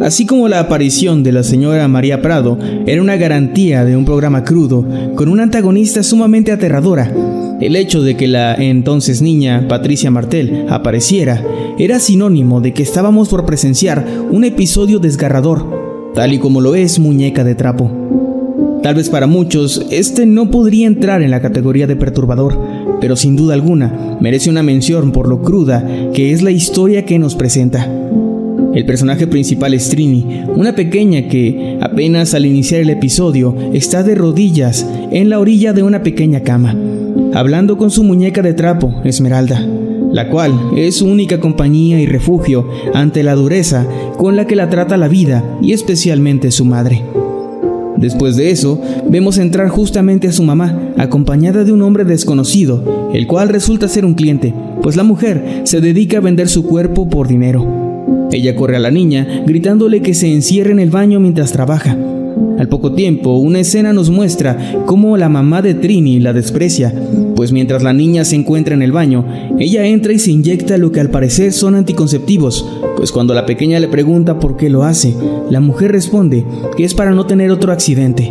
Así 0.00 0.24
como 0.24 0.48
la 0.48 0.60
aparición 0.60 1.22
de 1.22 1.30
la 1.30 1.42
señora 1.42 1.86
María 1.86 2.22
Prado 2.22 2.58
era 2.86 3.02
una 3.02 3.16
garantía 3.16 3.84
de 3.84 3.96
un 3.96 4.06
programa 4.06 4.44
crudo 4.44 4.82
con 5.14 5.28
una 5.28 5.42
antagonista 5.42 6.02
sumamente 6.02 6.52
aterradora, 6.52 7.12
el 7.60 7.76
hecho 7.76 8.00
de 8.02 8.16
que 8.16 8.26
la 8.26 8.54
entonces 8.54 9.20
niña 9.20 9.66
Patricia 9.68 10.10
Martel 10.10 10.64
apareciera 10.70 11.44
era 11.78 11.98
sinónimo 11.98 12.62
de 12.62 12.72
que 12.72 12.82
estábamos 12.82 13.28
por 13.28 13.44
presenciar 13.44 14.06
un 14.30 14.44
episodio 14.44 15.00
desgarrador, 15.00 16.12
tal 16.14 16.32
y 16.32 16.38
como 16.38 16.62
lo 16.62 16.74
es 16.74 16.98
Muñeca 16.98 17.44
de 17.44 17.54
Trapo. 17.54 17.92
Tal 18.82 18.94
vez 18.94 19.10
para 19.10 19.26
muchos 19.26 19.86
este 19.90 20.24
no 20.24 20.50
podría 20.50 20.86
entrar 20.86 21.20
en 21.20 21.30
la 21.30 21.42
categoría 21.42 21.86
de 21.86 21.96
perturbador, 21.96 22.58
pero 23.02 23.16
sin 23.16 23.36
duda 23.36 23.52
alguna 23.52 24.16
merece 24.18 24.48
una 24.48 24.62
mención 24.62 25.12
por 25.12 25.28
lo 25.28 25.42
cruda 25.42 25.86
que 26.14 26.32
es 26.32 26.40
la 26.40 26.52
historia 26.52 27.04
que 27.04 27.18
nos 27.18 27.34
presenta. 27.34 27.99
El 28.74 28.84
personaje 28.84 29.26
principal 29.26 29.74
es 29.74 29.88
Trini, 29.88 30.44
una 30.54 30.76
pequeña 30.76 31.26
que, 31.28 31.76
apenas 31.80 32.34
al 32.34 32.46
iniciar 32.46 32.80
el 32.80 32.90
episodio, 32.90 33.56
está 33.72 34.04
de 34.04 34.14
rodillas 34.14 34.86
en 35.10 35.28
la 35.28 35.40
orilla 35.40 35.72
de 35.72 35.82
una 35.82 36.04
pequeña 36.04 36.40
cama, 36.40 36.76
hablando 37.34 37.76
con 37.76 37.90
su 37.90 38.04
muñeca 38.04 38.42
de 38.42 38.54
trapo, 38.54 38.94
Esmeralda, 39.04 39.66
la 40.12 40.28
cual 40.28 40.52
es 40.76 40.96
su 40.96 41.06
única 41.06 41.40
compañía 41.40 42.00
y 42.00 42.06
refugio 42.06 42.68
ante 42.94 43.24
la 43.24 43.34
dureza 43.34 43.88
con 44.16 44.36
la 44.36 44.46
que 44.46 44.54
la 44.54 44.70
trata 44.70 44.96
la 44.96 45.08
vida 45.08 45.58
y 45.60 45.72
especialmente 45.72 46.52
su 46.52 46.64
madre. 46.64 47.02
Después 47.96 48.36
de 48.36 48.50
eso, 48.52 48.80
vemos 49.08 49.38
entrar 49.38 49.68
justamente 49.68 50.28
a 50.28 50.32
su 50.32 50.44
mamá, 50.44 50.92
acompañada 50.96 51.64
de 51.64 51.72
un 51.72 51.82
hombre 51.82 52.04
desconocido, 52.04 53.10
el 53.12 53.26
cual 53.26 53.48
resulta 53.48 53.88
ser 53.88 54.04
un 54.04 54.14
cliente, 54.14 54.54
pues 54.80 54.94
la 54.94 55.02
mujer 55.02 55.62
se 55.64 55.80
dedica 55.80 56.18
a 56.18 56.22
vender 56.22 56.48
su 56.48 56.62
cuerpo 56.62 57.08
por 57.08 57.26
dinero. 57.26 57.79
Ella 58.32 58.54
corre 58.54 58.76
a 58.76 58.80
la 58.80 58.90
niña, 58.90 59.42
gritándole 59.46 60.02
que 60.02 60.14
se 60.14 60.32
encierre 60.32 60.72
en 60.72 60.80
el 60.80 60.90
baño 60.90 61.20
mientras 61.20 61.52
trabaja. 61.52 61.96
Al 62.58 62.68
poco 62.68 62.92
tiempo, 62.92 63.36
una 63.36 63.60
escena 63.60 63.92
nos 63.92 64.10
muestra 64.10 64.84
cómo 64.86 65.16
la 65.16 65.28
mamá 65.28 65.62
de 65.62 65.74
Trini 65.74 66.20
la 66.20 66.32
desprecia, 66.32 66.92
pues 67.34 67.52
mientras 67.52 67.82
la 67.82 67.94
niña 67.94 68.24
se 68.24 68.36
encuentra 68.36 68.74
en 68.74 68.82
el 68.82 68.92
baño, 68.92 69.24
ella 69.58 69.86
entra 69.86 70.12
y 70.12 70.18
se 70.18 70.30
inyecta 70.30 70.76
lo 70.76 70.92
que 70.92 71.00
al 71.00 71.10
parecer 71.10 71.54
son 71.54 71.74
anticonceptivos, 71.74 72.68
pues 72.96 73.12
cuando 73.12 73.32
la 73.32 73.46
pequeña 73.46 73.80
le 73.80 73.88
pregunta 73.88 74.38
por 74.38 74.58
qué 74.58 74.68
lo 74.68 74.84
hace, 74.84 75.14
la 75.48 75.60
mujer 75.60 75.92
responde 75.92 76.44
que 76.76 76.84
es 76.84 76.92
para 76.92 77.12
no 77.12 77.24
tener 77.24 77.50
otro 77.50 77.72
accidente. 77.72 78.30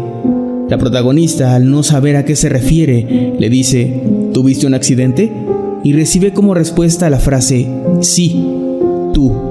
La 0.70 0.78
protagonista, 0.78 1.56
al 1.56 1.72
no 1.72 1.82
saber 1.82 2.16
a 2.16 2.24
qué 2.24 2.36
se 2.36 2.50
refiere, 2.50 3.34
le 3.40 3.50
dice, 3.50 4.04
¿tuviste 4.32 4.68
un 4.68 4.76
accidente? 4.76 5.32
Y 5.84 5.94
recibe 5.94 6.34
como 6.34 6.54
respuesta 6.54 7.10
la 7.10 7.18
frase, 7.18 7.68
sí, 8.02 8.46
tú. 9.12 9.49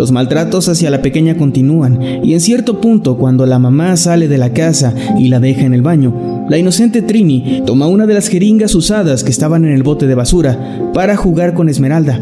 Los 0.00 0.12
maltratos 0.12 0.66
hacia 0.70 0.88
la 0.88 1.02
pequeña 1.02 1.36
continúan 1.36 2.00
y 2.24 2.32
en 2.32 2.40
cierto 2.40 2.80
punto 2.80 3.18
cuando 3.18 3.44
la 3.44 3.58
mamá 3.58 3.98
sale 3.98 4.28
de 4.28 4.38
la 4.38 4.54
casa 4.54 4.94
y 5.18 5.28
la 5.28 5.40
deja 5.40 5.66
en 5.66 5.74
el 5.74 5.82
baño, 5.82 6.46
la 6.48 6.56
inocente 6.56 7.02
Trini 7.02 7.64
toma 7.66 7.86
una 7.86 8.06
de 8.06 8.14
las 8.14 8.28
jeringas 8.28 8.74
usadas 8.74 9.22
que 9.22 9.30
estaban 9.30 9.66
en 9.66 9.72
el 9.72 9.82
bote 9.82 10.06
de 10.06 10.14
basura 10.14 10.90
para 10.94 11.16
jugar 11.16 11.52
con 11.52 11.68
Esmeralda, 11.68 12.18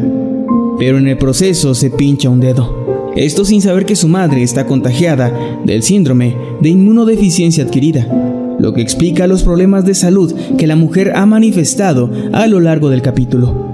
pero 0.77 0.97
en 0.97 1.07
el 1.07 1.17
proceso 1.17 1.73
se 1.73 1.89
pincha 1.89 2.29
un 2.29 2.41
dedo. 2.41 3.13
Esto 3.15 3.45
sin 3.45 3.61
saber 3.61 3.85
que 3.85 3.95
su 3.95 4.09
madre 4.09 4.43
está 4.43 4.65
contagiada 4.65 5.31
del 5.63 5.81
síndrome 5.81 6.35
de 6.59 6.67
inmunodeficiencia 6.67 7.63
adquirida, 7.63 8.05
lo 8.59 8.73
que 8.73 8.81
explica 8.81 9.25
los 9.25 9.43
problemas 9.43 9.85
de 9.85 9.95
salud 9.95 10.33
que 10.57 10.67
la 10.67 10.75
mujer 10.75 11.13
ha 11.15 11.25
manifestado 11.25 12.11
a 12.33 12.45
lo 12.47 12.59
largo 12.59 12.89
del 12.89 13.01
capítulo. 13.01 13.68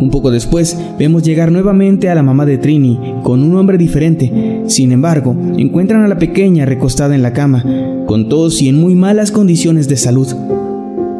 Un 0.00 0.10
poco 0.10 0.30
después 0.30 0.76
vemos 0.98 1.22
llegar 1.22 1.52
nuevamente 1.52 2.08
a 2.08 2.14
la 2.14 2.22
mamá 2.22 2.44
de 2.46 2.58
Trini 2.58 2.98
con 3.22 3.42
un 3.42 3.56
hombre 3.56 3.78
diferente. 3.78 4.62
Sin 4.66 4.92
embargo, 4.92 5.36
encuentran 5.56 6.02
a 6.02 6.08
la 6.08 6.18
pequeña 6.18 6.64
recostada 6.64 7.14
en 7.14 7.22
la 7.22 7.32
cama, 7.32 7.64
con 8.06 8.28
tos 8.28 8.60
y 8.60 8.68
en 8.68 8.80
muy 8.80 8.94
malas 8.94 9.30
condiciones 9.30 9.88
de 9.88 9.96
salud. 9.96 10.28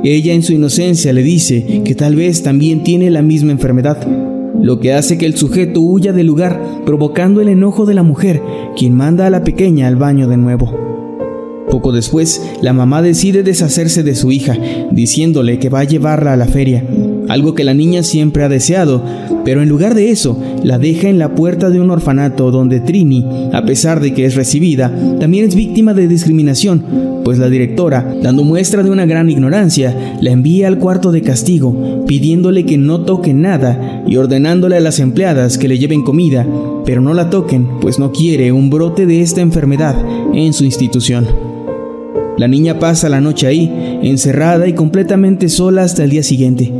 Ella 0.02 0.34
en 0.34 0.42
su 0.42 0.52
inocencia 0.52 1.12
le 1.12 1.22
dice 1.22 1.82
que 1.84 1.94
tal 1.94 2.16
vez 2.16 2.42
también 2.42 2.82
tiene 2.82 3.10
la 3.10 3.22
misma 3.22 3.52
enfermedad, 3.52 4.06
lo 4.60 4.80
que 4.80 4.92
hace 4.92 5.18
que 5.18 5.26
el 5.26 5.36
sujeto 5.36 5.80
huya 5.80 6.12
del 6.12 6.26
lugar, 6.26 6.60
provocando 6.84 7.40
el 7.40 7.48
enojo 7.48 7.86
de 7.86 7.94
la 7.94 8.02
mujer, 8.02 8.42
quien 8.76 8.94
manda 8.94 9.26
a 9.26 9.30
la 9.30 9.44
pequeña 9.44 9.86
al 9.86 9.96
baño 9.96 10.28
de 10.28 10.36
nuevo. 10.36 10.74
Poco 11.70 11.90
después, 11.90 12.42
la 12.60 12.72
mamá 12.72 13.02
decide 13.02 13.42
deshacerse 13.42 14.02
de 14.02 14.14
su 14.14 14.30
hija, 14.30 14.56
diciéndole 14.92 15.58
que 15.58 15.70
va 15.70 15.80
a 15.80 15.84
llevarla 15.84 16.32
a 16.32 16.36
la 16.36 16.46
feria, 16.46 16.84
algo 17.34 17.54
que 17.54 17.64
la 17.64 17.74
niña 17.74 18.04
siempre 18.04 18.44
ha 18.44 18.48
deseado, 18.48 19.02
pero 19.44 19.60
en 19.60 19.68
lugar 19.68 19.96
de 19.96 20.10
eso, 20.10 20.38
la 20.62 20.78
deja 20.78 21.08
en 21.08 21.18
la 21.18 21.34
puerta 21.34 21.68
de 21.68 21.80
un 21.80 21.90
orfanato 21.90 22.52
donde 22.52 22.78
Trini, 22.78 23.26
a 23.52 23.64
pesar 23.64 23.98
de 23.98 24.14
que 24.14 24.24
es 24.24 24.36
recibida, 24.36 24.92
también 25.18 25.44
es 25.44 25.56
víctima 25.56 25.94
de 25.94 26.06
discriminación, 26.06 26.84
pues 27.24 27.38
la 27.38 27.48
directora, 27.48 28.14
dando 28.22 28.44
muestra 28.44 28.84
de 28.84 28.90
una 28.90 29.04
gran 29.04 29.28
ignorancia, 29.30 30.16
la 30.20 30.30
envía 30.30 30.68
al 30.68 30.78
cuarto 30.78 31.10
de 31.10 31.22
castigo, 31.22 32.04
pidiéndole 32.06 32.64
que 32.66 32.78
no 32.78 33.00
toque 33.00 33.34
nada 33.34 34.04
y 34.06 34.16
ordenándole 34.16 34.76
a 34.76 34.80
las 34.80 35.00
empleadas 35.00 35.58
que 35.58 35.66
le 35.66 35.78
lleven 35.78 36.04
comida, 36.04 36.46
pero 36.86 37.00
no 37.00 37.14
la 37.14 37.30
toquen, 37.30 37.66
pues 37.80 37.98
no 37.98 38.12
quiere 38.12 38.52
un 38.52 38.70
brote 38.70 39.06
de 39.06 39.22
esta 39.22 39.40
enfermedad 39.40 39.96
en 40.34 40.52
su 40.52 40.64
institución. 40.64 41.26
La 42.38 42.46
niña 42.46 42.78
pasa 42.78 43.08
la 43.08 43.20
noche 43.20 43.48
ahí, 43.48 43.98
encerrada 44.04 44.68
y 44.68 44.72
completamente 44.74 45.48
sola 45.48 45.82
hasta 45.82 46.04
el 46.04 46.10
día 46.10 46.22
siguiente 46.22 46.72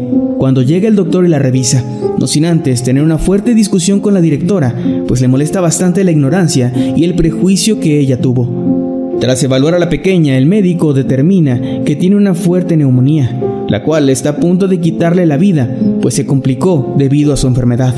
cuando 0.45 0.61
llega 0.61 0.89
el 0.89 0.95
doctor 0.95 1.25
y 1.25 1.29
la 1.31 1.39
revisa, 1.39 1.83
no 2.19 2.27
sin 2.27 2.45
antes 2.45 2.83
tener 2.83 3.03
una 3.03 3.17
fuerte 3.17 3.55
discusión 3.55 4.01
con 4.01 4.13
la 4.13 4.21
directora, 4.21 4.75
pues 5.09 5.23
le 5.23 5.27
molesta 5.27 5.63
bastante 5.63 6.05
la 6.05 6.11
ignorancia 6.11 6.71
y 6.95 7.05
el 7.05 7.15
prejuicio 7.15 7.81
que 7.81 7.99
ella 7.99 8.21
tuvo. 8.21 9.17
Tras 9.23 9.43
evaluar 9.43 9.73
a 9.73 9.79
la 9.79 9.89
pequeña, 9.89 10.37
el 10.37 10.45
médico 10.45 10.93
determina 10.93 11.83
que 11.87 11.97
tiene 11.97 12.17
una 12.17 12.35
fuerte 12.35 12.77
neumonía, 12.77 13.41
la 13.71 13.83
cual 13.83 14.11
está 14.11 14.29
a 14.29 14.37
punto 14.37 14.69
de 14.69 14.81
quitarle 14.81 15.25
la 15.25 15.39
vida, 15.39 15.79
pues 16.03 16.13
se 16.13 16.27
complicó 16.27 16.95
debido 16.99 17.33
a 17.33 17.39
su 17.39 17.47
enfermedad. 17.47 17.95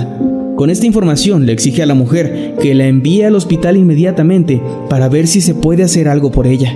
Con 0.54 0.70
esta 0.70 0.86
información 0.86 1.46
le 1.46 1.52
exige 1.52 1.82
a 1.82 1.86
la 1.86 1.94
mujer 1.94 2.54
que 2.62 2.76
la 2.76 2.86
envíe 2.86 3.24
al 3.24 3.34
hospital 3.34 3.76
inmediatamente 3.76 4.62
para 4.88 5.08
ver 5.08 5.26
si 5.26 5.40
se 5.40 5.54
puede 5.54 5.82
hacer 5.82 6.06
algo 6.06 6.30
por 6.30 6.46
ella. 6.46 6.72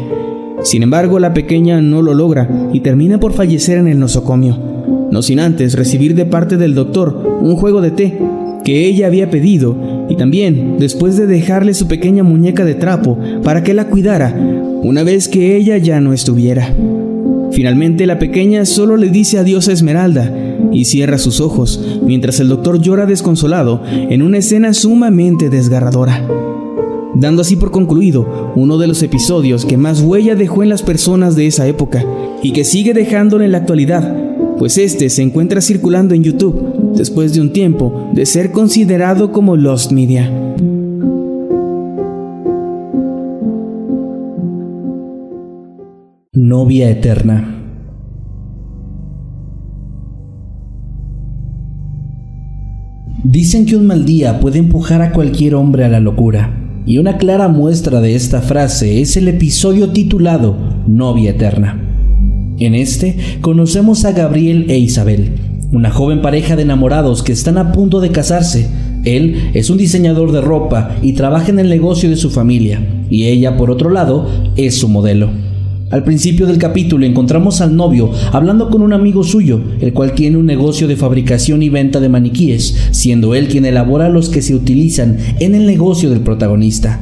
Sin 0.64 0.82
embargo, 0.82 1.20
la 1.20 1.32
pequeña 1.32 1.80
no 1.80 2.02
lo 2.02 2.12
logra 2.12 2.50
y 2.72 2.80
termina 2.80 3.20
por 3.20 3.34
fallecer 3.34 3.78
en 3.78 3.86
el 3.86 4.00
nosocomio 4.00 4.69
no 5.10 5.22
sin 5.22 5.40
antes 5.40 5.74
recibir 5.74 6.14
de 6.14 6.26
parte 6.26 6.56
del 6.56 6.74
doctor 6.74 7.38
un 7.40 7.56
juego 7.56 7.80
de 7.80 7.90
té 7.90 8.18
que 8.64 8.86
ella 8.86 9.06
había 9.06 9.30
pedido 9.30 10.06
y 10.08 10.16
también 10.16 10.76
después 10.78 11.16
de 11.16 11.26
dejarle 11.26 11.74
su 11.74 11.88
pequeña 11.88 12.22
muñeca 12.22 12.64
de 12.64 12.74
trapo 12.74 13.18
para 13.42 13.62
que 13.62 13.74
la 13.74 13.88
cuidara 13.88 14.34
una 14.82 15.02
vez 15.02 15.28
que 15.28 15.56
ella 15.56 15.78
ya 15.78 16.00
no 16.00 16.12
estuviera. 16.12 16.74
Finalmente 17.52 18.06
la 18.06 18.18
pequeña 18.18 18.64
solo 18.64 18.96
le 18.96 19.10
dice 19.10 19.38
adiós 19.38 19.68
a 19.68 19.72
Esmeralda 19.72 20.32
y 20.72 20.84
cierra 20.84 21.18
sus 21.18 21.40
ojos 21.40 21.98
mientras 22.04 22.38
el 22.40 22.48
doctor 22.48 22.80
llora 22.80 23.06
desconsolado 23.06 23.82
en 23.90 24.22
una 24.22 24.38
escena 24.38 24.72
sumamente 24.72 25.50
desgarradora. 25.50 26.26
dando 27.14 27.42
así 27.42 27.56
por 27.56 27.70
concluido 27.70 28.52
uno 28.54 28.78
de 28.78 28.86
los 28.86 29.02
episodios 29.02 29.66
que 29.66 29.76
más 29.76 30.00
huella 30.00 30.36
dejó 30.36 30.62
en 30.62 30.68
las 30.68 30.82
personas 30.82 31.34
de 31.34 31.46
esa 31.46 31.66
época 31.66 32.04
y 32.42 32.52
que 32.52 32.64
sigue 32.64 32.94
dejándolo 32.94 33.44
en 33.44 33.52
la 33.52 33.58
actualidad, 33.58 34.29
pues 34.60 34.76
este 34.76 35.08
se 35.08 35.22
encuentra 35.22 35.62
circulando 35.62 36.14
en 36.14 36.22
YouTube 36.22 36.92
después 36.94 37.32
de 37.32 37.40
un 37.40 37.50
tiempo 37.50 38.10
de 38.12 38.26
ser 38.26 38.52
considerado 38.52 39.32
como 39.32 39.56
Lost 39.56 39.90
Media. 39.90 40.30
Novia 46.34 46.90
eterna. 46.90 47.56
Dicen 53.24 53.64
que 53.64 53.76
un 53.76 53.86
mal 53.86 54.04
día 54.04 54.40
puede 54.40 54.58
empujar 54.58 55.00
a 55.00 55.12
cualquier 55.12 55.54
hombre 55.54 55.86
a 55.86 55.88
la 55.88 56.00
locura, 56.00 56.82
y 56.84 56.98
una 56.98 57.16
clara 57.16 57.48
muestra 57.48 58.02
de 58.02 58.14
esta 58.14 58.42
frase 58.42 59.00
es 59.00 59.16
el 59.16 59.28
episodio 59.28 59.88
titulado 59.88 60.54
Novia 60.86 61.30
Eterna. 61.30 61.89
En 62.60 62.74
este 62.74 63.16
conocemos 63.40 64.04
a 64.04 64.12
Gabriel 64.12 64.66
e 64.68 64.78
Isabel, 64.78 65.30
una 65.72 65.90
joven 65.90 66.20
pareja 66.20 66.56
de 66.56 66.62
enamorados 66.62 67.22
que 67.22 67.32
están 67.32 67.56
a 67.56 67.72
punto 67.72 68.00
de 68.00 68.10
casarse. 68.10 68.68
Él 69.06 69.50
es 69.54 69.70
un 69.70 69.78
diseñador 69.78 70.30
de 70.30 70.42
ropa 70.42 70.94
y 71.00 71.14
trabaja 71.14 71.48
en 71.48 71.58
el 71.58 71.70
negocio 71.70 72.10
de 72.10 72.16
su 72.16 72.28
familia, 72.28 72.86
y 73.08 73.28
ella, 73.28 73.56
por 73.56 73.70
otro 73.70 73.88
lado, 73.88 74.28
es 74.56 74.74
su 74.74 74.90
modelo. 74.90 75.30
Al 75.88 76.04
principio 76.04 76.46
del 76.46 76.58
capítulo 76.58 77.06
encontramos 77.06 77.62
al 77.62 77.74
novio 77.74 78.10
hablando 78.30 78.68
con 78.68 78.82
un 78.82 78.92
amigo 78.92 79.24
suyo, 79.24 79.58
el 79.80 79.94
cual 79.94 80.12
tiene 80.12 80.36
un 80.36 80.44
negocio 80.44 80.86
de 80.86 80.96
fabricación 80.96 81.62
y 81.62 81.70
venta 81.70 81.98
de 81.98 82.10
maniquíes, 82.10 82.90
siendo 82.90 83.34
él 83.34 83.48
quien 83.48 83.64
elabora 83.64 84.10
los 84.10 84.28
que 84.28 84.42
se 84.42 84.54
utilizan 84.54 85.16
en 85.40 85.54
el 85.54 85.64
negocio 85.64 86.10
del 86.10 86.20
protagonista. 86.20 87.00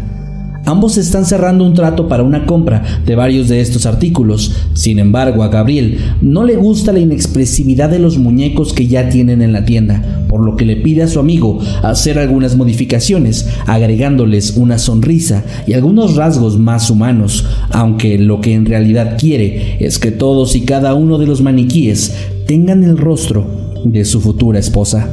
Ambos 0.65 0.99
están 0.99 1.25
cerrando 1.25 1.65
un 1.65 1.73
trato 1.73 2.09
para 2.09 2.23
una 2.23 2.45
compra 2.45 2.83
de 3.07 3.15
varios 3.15 3.49
de 3.49 3.61
estos 3.61 3.87
artículos. 3.87 4.55
Sin 4.75 4.99
embargo, 4.99 5.43
a 5.43 5.49
Gabriel 5.49 5.99
no 6.21 6.45
le 6.45 6.57
gusta 6.57 6.93
la 6.93 6.99
inexpresividad 6.99 7.89
de 7.89 7.99
los 7.99 8.19
muñecos 8.19 8.75
que 8.75 8.87
ya 8.87 9.09
tienen 9.09 9.41
en 9.41 9.53
la 9.53 9.65
tienda, 9.65 10.27
por 10.29 10.45
lo 10.45 10.57
que 10.57 10.67
le 10.67 10.77
pide 10.77 11.03
a 11.03 11.09
su 11.09 11.21
amigo 11.21 11.59
hacer 11.83 12.19
algunas 12.19 12.57
modificaciones, 12.57 13.49
agregándoles 13.67 14.57
una 14.57 14.79
sonrisa 14.79 15.45
y 15.67 15.73
algunos 15.73 16.17
rasgos 16.17 16.59
más 16.59 16.91
humanos, 16.91 17.47
aunque 17.71 18.19
lo 18.19 18.41
que 18.41 18.53
en 18.53 18.67
realidad 18.67 19.17
quiere 19.19 19.79
es 19.81 19.99
que 19.99 20.11
todos 20.11 20.55
y 20.55 20.63
cada 20.63 20.95
uno 20.95 21.19
de 21.19 21.27
los 21.27 21.41
maniquíes 21.41 22.15
tengan 22.47 22.85
el 22.85 22.99
rostro 22.99 23.47
de 23.85 24.05
su 24.05 24.21
futura 24.21 24.59
esposa 24.59 25.09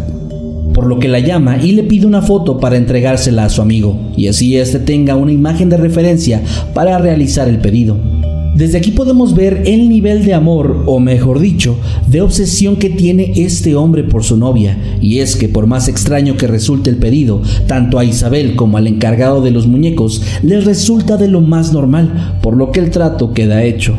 por 0.76 0.86
lo 0.86 1.00
que 1.00 1.08
la 1.08 1.20
llama 1.20 1.58
y 1.58 1.72
le 1.72 1.84
pide 1.84 2.06
una 2.06 2.22
foto 2.22 2.60
para 2.60 2.78
entregársela 2.78 3.46
a 3.46 3.50
su 3.50 3.62
amigo, 3.62 3.98
y 4.16 4.28
así 4.28 4.58
éste 4.58 4.78
tenga 4.80 5.16
una 5.16 5.32
imagen 5.32 5.70
de 5.70 5.78
referencia 5.78 6.44
para 6.74 7.00
realizar 7.00 7.48
el 7.48 7.60
pedido. 7.60 7.98
Desde 8.56 8.78
aquí 8.78 8.92
podemos 8.92 9.36
ver 9.36 9.64
el 9.66 9.90
nivel 9.90 10.24
de 10.24 10.34
amor, 10.34 10.84
o 10.86 11.00
mejor 11.00 11.40
dicho, 11.40 11.78
de 12.08 12.22
obsesión 12.22 12.76
que 12.76 12.90
tiene 12.90 13.34
este 13.36 13.76
hombre 13.76 14.04
por 14.04 14.24
su 14.24 14.38
novia, 14.38 14.78
y 15.02 15.20
es 15.20 15.36
que 15.36 15.50
por 15.50 15.66
más 15.66 15.88
extraño 15.88 16.38
que 16.38 16.48
resulte 16.48 16.90
el 16.90 16.98
pedido, 16.98 17.42
tanto 17.68 17.98
a 17.98 18.06
Isabel 18.06 18.56
como 18.56 18.78
al 18.78 18.88
encargado 18.88 19.42
de 19.42 19.52
los 19.52 19.68
muñecos 19.68 20.22
les 20.42 20.66
resulta 20.66 21.18
de 21.18 21.28
lo 21.28 21.42
más 21.42 21.74
normal, 21.74 22.38
por 22.42 22.56
lo 22.56 22.72
que 22.72 22.82
el 22.82 22.92
trato 22.92 23.34
queda 23.34 23.64
hecho. 23.64 23.96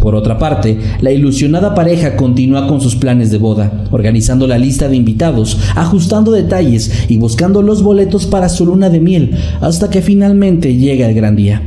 Por 0.00 0.14
otra 0.14 0.38
parte, 0.38 0.78
la 1.00 1.10
ilusionada 1.10 1.74
pareja 1.74 2.16
continúa 2.16 2.68
con 2.68 2.80
sus 2.80 2.96
planes 2.96 3.30
de 3.30 3.38
boda, 3.38 3.84
organizando 3.90 4.46
la 4.46 4.58
lista 4.58 4.88
de 4.88 4.96
invitados, 4.96 5.58
ajustando 5.74 6.30
detalles 6.30 7.06
y 7.08 7.16
buscando 7.16 7.62
los 7.62 7.82
boletos 7.82 8.26
para 8.26 8.48
su 8.48 8.64
luna 8.66 8.90
de 8.90 9.00
miel, 9.00 9.32
hasta 9.60 9.90
que 9.90 10.02
finalmente 10.02 10.76
llega 10.76 11.08
el 11.08 11.14
gran 11.14 11.36
día. 11.36 11.62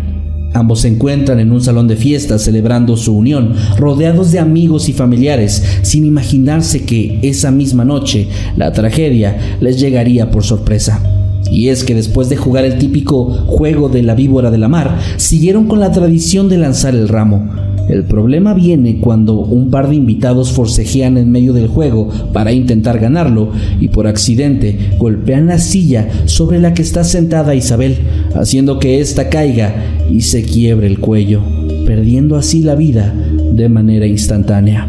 Ambos 0.54 0.82
se 0.82 0.90
encuentran 0.90 1.40
en 1.40 1.52
un 1.52 1.62
salón 1.62 1.88
de 1.88 1.96
fiestas 1.96 2.42
celebrando 2.42 2.98
su 2.98 3.16
unión, 3.16 3.54
rodeados 3.78 4.32
de 4.32 4.40
amigos 4.40 4.90
y 4.90 4.94
familiares, 4.94 5.64
sin 5.82 6.06
imaginarse 6.06 6.84
que 6.84 7.20
esa 7.22 7.52
misma 7.52 7.86
noche 7.86 8.28
la 8.58 8.74
tragedia 8.74 9.58
les 9.62 9.80
llegaría 9.80 10.30
por 10.30 10.44
sorpresa. 10.44 11.02
Y 11.50 11.70
es 11.70 11.84
que 11.84 11.96
después 11.96 12.30
de 12.30 12.38
jugar 12.38 12.66
el 12.66 12.78
típico 12.78 13.26
juego 13.48 13.90
de 13.90 14.04
la 14.04 14.16
víbora 14.16 14.52
de 14.52 14.58
la 14.58 14.68
mar, 14.68 15.00
siguieron 15.18 15.68
con 15.68 15.80
la 15.80 15.92
tradición 15.92 16.50
de 16.50 16.58
lanzar 16.58 16.96
el 16.96 17.08
ramo, 17.08 17.50
el 17.92 18.06
problema 18.06 18.54
viene 18.54 19.00
cuando 19.02 19.40
un 19.40 19.70
par 19.70 19.90
de 19.90 19.96
invitados 19.96 20.54
forcejean 20.54 21.18
en 21.18 21.30
medio 21.30 21.52
del 21.52 21.68
juego 21.68 22.08
para 22.32 22.54
intentar 22.54 23.00
ganarlo 23.00 23.50
y 23.82 23.90
por 23.90 24.08
accidente 24.08 24.78
golpean 24.98 25.48
la 25.48 25.60
silla 25.60 26.08
sobre 26.26 26.60
la 26.60 26.74
que 26.74 26.84
está 26.84 27.04
sentada 27.04 27.54
Isabel, 27.54 27.98
haciendo 28.34 28.80
que 28.80 29.02
ésta 29.02 29.30
caiga 29.30 29.76
y 30.10 30.22
se 30.22 30.44
quiebre 30.44 30.88
el 30.88 31.00
cuello, 31.00 31.42
perdiendo 31.86 32.38
así 32.38 32.62
la 32.62 32.76
vida 32.76 33.14
de 33.54 33.68
manera 33.68 34.08
instantánea. 34.08 34.88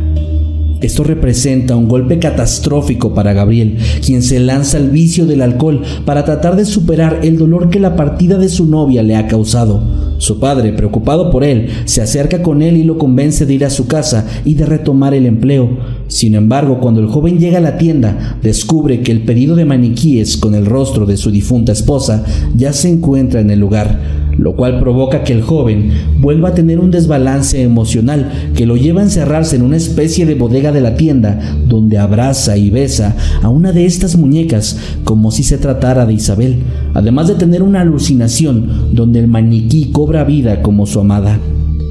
Esto 0.81 1.03
representa 1.05 1.77
un 1.77 1.89
golpe 1.89 2.19
catastrófico 2.19 3.15
para 3.15 3.33
Gabriel, 3.33 3.79
quien 4.05 4.23
se 4.23 4.39
lanza 4.39 4.79
al 4.79 4.91
vicio 4.91 5.27
del 5.27 5.43
alcohol 5.43 5.83
para 6.05 6.25
tratar 6.25 6.57
de 6.57 6.65
superar 6.65 7.21
el 7.23 7.39
dolor 7.39 7.71
que 7.71 7.79
la 7.79 7.97
partida 7.97 8.39
de 8.39 8.49
su 8.49 8.67
novia 8.67 9.03
le 9.03 9.17
ha 9.17 9.29
causado. 9.29 10.02
Su 10.23 10.39
padre, 10.39 10.73
preocupado 10.73 11.33
por 11.33 11.43
él, 11.43 11.67
se 11.85 12.01
acerca 12.01 12.45
con 12.45 12.63
él 12.63 12.77
y 12.77 12.85
lo 12.85 12.97
convence 12.97 13.45
de 13.45 13.55
ir 13.55 13.65
a 13.65 13.71
su 13.71 13.89
casa 13.89 14.25
y 14.45 14.55
de 14.55 14.65
retomar 14.65 15.15
el 15.15 15.27
empleo. 15.27 15.79
Sin 16.07 16.37
embargo, 16.37 16.79
cuando 16.79 17.01
el 17.01 17.09
joven 17.09 17.41
llega 17.41 17.59
a 17.59 17.61
la 17.61 17.77
tienda, 17.77 18.39
descubre 18.41 19.01
que 19.01 19.11
el 19.11 19.23
pedido 19.23 19.57
de 19.57 19.65
maniquíes 19.65 20.37
con 20.37 20.55
el 20.55 20.67
rostro 20.67 21.07
de 21.07 21.17
su 21.17 21.33
difunta 21.33 21.73
esposa 21.73 22.25
ya 22.55 22.73
se 22.73 22.89
encuentra 22.89 23.41
en 23.41 23.51
el 23.51 23.59
lugar 23.59 24.22
lo 24.39 24.55
cual 24.57 24.79
provoca 24.81 25.25
que 25.25 25.33
el 25.33 25.43
joven 25.43 25.93
vuelva 26.21 26.51
a 26.51 26.55
tener 26.55 26.81
un 26.81 26.91
desbalance 26.91 27.63
emocional 27.63 28.31
que 28.55 28.67
lo 28.67 28.77
lleva 28.77 29.01
a 29.01 29.05
encerrarse 29.05 29.57
en 29.57 29.63
una 29.63 29.77
especie 29.77 30.27
de 30.27 30.35
bodega 30.35 30.73
de 30.73 30.81
la 30.81 30.97
tienda 30.97 31.41
donde 31.69 31.99
abraza 31.99 32.57
y 32.57 32.71
besa 32.71 33.17
a 33.43 33.49
una 33.49 33.73
de 33.73 33.87
estas 33.87 34.17
muñecas 34.17 34.79
como 35.05 35.31
si 35.31 35.43
se 35.43 35.59
tratara 35.59 36.07
de 36.07 36.15
Isabel, 36.15 36.63
además 36.95 37.29
de 37.29 37.35
tener 37.35 37.63
una 37.63 37.81
alucinación 37.81 38.91
donde 38.93 39.21
el 39.21 39.29
maniquí 39.29 39.91
cobra 39.93 40.25
vida 40.25 40.63
como 40.63 40.87
su 40.87 41.01
amada. 41.01 41.39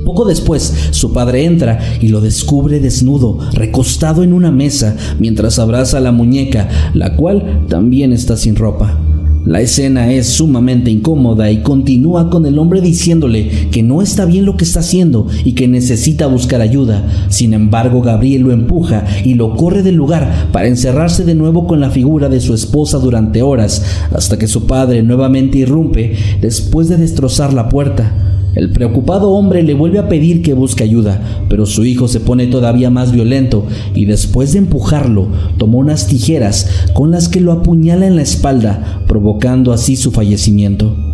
Poco 0.06 0.26
después, 0.26 0.90
su 0.92 1.14
padre 1.14 1.46
entra 1.46 1.80
y 2.02 2.08
lo 2.08 2.22
descubre 2.22 2.80
desnudo, 2.80 3.38
recostado 3.54 4.24
en 4.24 4.34
una 4.34 4.52
mesa, 4.52 4.96
mientras 5.20 5.60
abraza 5.60 5.98
a 5.98 6.02
la 6.02 6.12
muñeca, 6.12 6.68
la 6.94 7.16
cual 7.16 7.66
también 7.70 8.12
está 8.12 8.36
sin 8.36 8.56
ropa. 8.56 8.98
La 9.46 9.60
escena 9.60 10.12
es 10.12 10.28
sumamente 10.28 10.92
incómoda 10.92 11.50
y 11.50 11.64
continúa 11.64 12.30
con 12.30 12.46
el 12.46 12.60
hombre 12.60 12.80
diciéndole 12.80 13.70
que 13.72 13.82
no 13.82 14.04
está 14.04 14.26
bien 14.26 14.46
lo 14.46 14.56
que 14.56 14.66
está 14.66 14.82
haciendo 14.82 15.28
y 15.44 15.54
que 15.54 15.68
necesita 15.68 16.28
buscar 16.28 16.62
ayuda. 16.62 17.08
Sin 17.30 17.56
embargo, 17.56 18.02
Gabriel 18.02 18.44
lo 18.44 18.52
empuja 18.52 19.04
y 19.26 19.34
lo 19.34 19.56
corre 19.56 19.82
del 19.82 19.96
lugar 19.96 20.50
para 20.52 20.68
encerrarse 20.68 21.26
de 21.26 21.34
nuevo 21.34 21.66
con 21.66 21.80
la 21.80 21.90
figura 21.90 22.30
de 22.30 22.40
su 22.40 22.54
esposa 22.54 23.00
durante 23.00 23.42
horas, 23.42 23.84
hasta 24.14 24.38
que 24.38 24.48
su 24.48 24.68
padre 24.68 25.02
nuevamente 25.02 25.58
irrumpe 25.58 26.16
después 26.40 26.88
de 26.88 26.98
destrozar 26.98 27.52
la 27.52 27.68
puerta. 27.68 28.31
El 28.56 28.72
preocupado 28.72 29.32
hombre 29.32 29.64
le 29.64 29.74
vuelve 29.74 30.00
a 30.00 30.10
pedir 30.10 30.42
que 30.42 30.54
busque 30.54 30.84
ayuda, 30.84 31.22
pero 31.50 31.66
su 31.66 31.86
hijo 31.86 32.08
se 32.08 32.20
pone 32.20 32.48
todavía 32.48 32.90
más 32.90 33.12
violento 33.12 33.66
y 33.96 34.06
después 34.06 34.54
de 34.54 34.60
empujarlo, 34.60 35.28
tomó 35.58 35.78
unas 35.78 36.08
tijeras 36.08 36.70
con 36.94 37.12
las 37.12 37.30
que 37.30 37.40
lo 37.40 37.52
apuñala 37.54 38.08
en 38.08 38.18
la 38.18 38.24
espalda, 38.24 39.04
provocando 39.08 39.72
así 39.72 39.96
su 39.96 40.12
fallecimiento. 40.12 41.11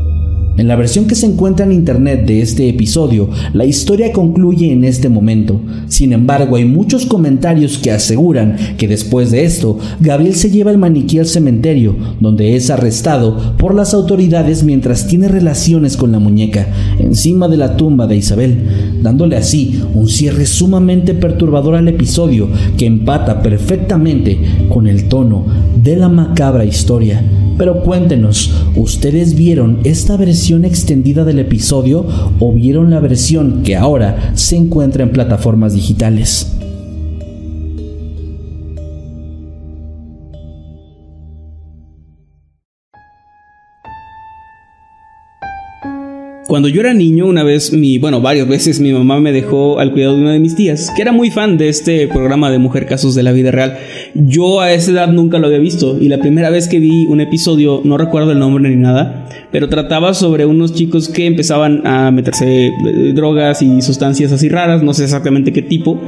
En 0.57 0.67
la 0.67 0.75
versión 0.75 1.05
que 1.05 1.13
se 1.13 1.27
encuentra 1.27 1.67
en 1.67 1.71
internet 1.71 2.25
de 2.25 2.41
este 2.41 2.67
episodio, 2.67 3.29
la 3.53 3.65
historia 3.65 4.11
concluye 4.11 4.71
en 4.71 4.85
este 4.85 5.07
momento. 5.07 5.61
Sin 5.87 6.13
embargo, 6.13 6.55
hay 6.55 6.65
muchos 6.65 7.05
comentarios 7.05 7.77
que 7.77 7.91
aseguran 7.91 8.57
que 8.75 8.87
después 8.87 9.29
de 9.29 9.45
esto, 9.45 9.77
Gabriel 9.99 10.33
se 10.33 10.49
lleva 10.49 10.71
el 10.71 10.79
maniquí 10.79 11.19
al 11.19 11.27
cementerio, 11.27 11.95
donde 12.19 12.55
es 12.55 12.71
arrestado 12.71 13.55
por 13.57 13.75
las 13.75 13.93
autoridades 13.93 14.63
mientras 14.63 15.05
tiene 15.05 15.27
relaciones 15.27 15.95
con 15.95 16.11
la 16.11 16.17
muñeca, 16.17 16.67
encima 16.97 17.47
de 17.47 17.57
la 17.57 17.77
tumba 17.77 18.07
de 18.07 18.17
Isabel, 18.17 18.57
dándole 19.03 19.37
así 19.37 19.83
un 19.93 20.09
cierre 20.09 20.47
sumamente 20.47 21.13
perturbador 21.13 21.75
al 21.75 21.87
episodio 21.87 22.49
que 22.77 22.87
empata 22.87 23.43
perfectamente 23.43 24.39
con 24.69 24.87
el 24.87 25.07
tono 25.07 25.45
de 25.75 25.97
la 25.97 26.09
macabra 26.09 26.65
historia. 26.65 27.21
Pero 27.57 27.81
cuéntenos, 27.81 28.53
¿ustedes 28.75 29.35
vieron 29.35 29.79
esta 29.83 30.15
versión 30.15 30.63
extendida 30.63 31.25
del 31.25 31.39
episodio 31.39 32.05
o 32.39 32.53
vieron 32.53 32.91
la 32.91 32.99
versión 32.99 33.63
que 33.63 33.75
ahora 33.75 34.31
se 34.35 34.57
encuentra 34.57 35.03
en 35.03 35.11
plataformas 35.11 35.73
digitales? 35.73 36.56
Cuando 46.57 46.69
yo 46.69 46.81
era 46.81 46.91
niño, 46.91 47.27
una 47.27 47.43
vez, 47.43 47.71
mi, 47.71 47.99
bueno, 47.99 48.19
varias 48.19 48.47
veces 48.47 48.79
mi 48.79 48.91
mamá 48.91 49.19
me 49.19 49.31
dejó 49.31 49.77
al 49.77 49.91
cuidado 49.91 50.15
de 50.15 50.23
una 50.23 50.31
de 50.31 50.39
mis 50.39 50.55
tías, 50.55 50.91
que 50.95 51.03
era 51.03 51.11
muy 51.11 51.29
fan 51.29 51.55
de 51.55 51.69
este 51.69 52.07
programa 52.07 52.49
de 52.49 52.57
Mujer 52.57 52.87
Casos 52.87 53.13
de 53.13 53.21
la 53.21 53.31
Vida 53.31 53.51
Real. 53.51 53.77
Yo 54.15 54.59
a 54.59 54.71
esa 54.71 54.89
edad 54.89 55.07
nunca 55.07 55.37
lo 55.37 55.45
había 55.45 55.59
visto 55.59 55.99
y 56.01 56.07
la 56.09 56.17
primera 56.17 56.49
vez 56.49 56.67
que 56.67 56.79
vi 56.79 57.05
un 57.05 57.21
episodio, 57.21 57.81
no 57.83 57.95
recuerdo 57.99 58.31
el 58.31 58.39
nombre 58.39 58.71
ni 58.71 58.75
nada, 58.75 59.29
pero 59.51 59.69
trataba 59.69 60.15
sobre 60.15 60.47
unos 60.47 60.73
chicos 60.73 61.09
que 61.09 61.27
empezaban 61.27 61.85
a 61.85 62.09
meterse 62.09 62.65
eh, 62.69 62.71
drogas 63.13 63.61
y 63.61 63.83
sustancias 63.83 64.31
así 64.31 64.49
raras, 64.49 64.81
no 64.81 64.95
sé 64.95 65.03
exactamente 65.03 65.53
qué 65.53 65.61
tipo. 65.61 66.01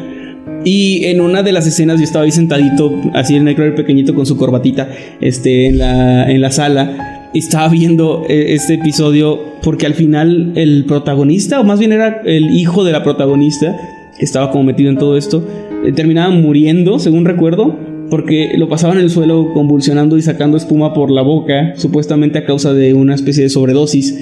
Y 0.66 1.06
en 1.06 1.22
una 1.22 1.44
de 1.44 1.52
las 1.52 1.68
escenas 1.68 2.00
yo 2.00 2.06
estaba 2.06 2.26
ahí 2.26 2.32
sentadito, 2.32 3.00
así 3.14 3.36
en 3.36 3.48
el 3.48 3.76
pequeñito 3.76 4.16
con 4.16 4.26
su 4.26 4.36
corbatita, 4.36 4.90
este, 5.22 5.68
en 5.68 5.78
la, 5.78 6.28
en 6.28 6.42
la 6.42 6.50
sala 6.50 7.19
estaba 7.34 7.68
viendo 7.70 8.26
eh, 8.28 8.54
este 8.54 8.76
episodio 8.76 9.40
porque 9.62 9.86
al 9.86 9.94
final 9.94 10.54
el 10.56 10.86
protagonista, 10.86 11.60
o 11.60 11.64
más 11.64 11.80
bien 11.80 11.92
era 11.92 12.22
el 12.26 12.56
hijo 12.56 12.84
de 12.84 12.92
la 12.92 13.04
protagonista, 13.04 13.76
que 14.18 14.26
estaba 14.26 14.52
como 14.52 14.64
metido 14.64 14.90
en 14.90 14.98
todo 14.98 15.18
esto, 15.18 15.46
eh, 15.86 15.92
terminaba 15.92 16.34
muriendo, 16.34 17.00
según 17.00 17.26
recuerdo, 17.26 17.78
porque 18.10 18.54
lo 18.58 18.68
pasaba 18.68 18.94
en 18.94 19.00
el 19.00 19.10
suelo 19.12 19.54
convulsionando 19.54 20.18
y 20.18 20.22
sacando 20.22 20.58
espuma 20.58 20.94
por 20.94 21.12
la 21.12 21.22
boca, 21.22 21.74
supuestamente 21.76 22.40
a 22.40 22.46
causa 22.46 22.74
de 22.74 22.94
una 22.96 23.14
especie 23.14 23.44
de 23.44 23.50
sobredosis. 23.50 24.20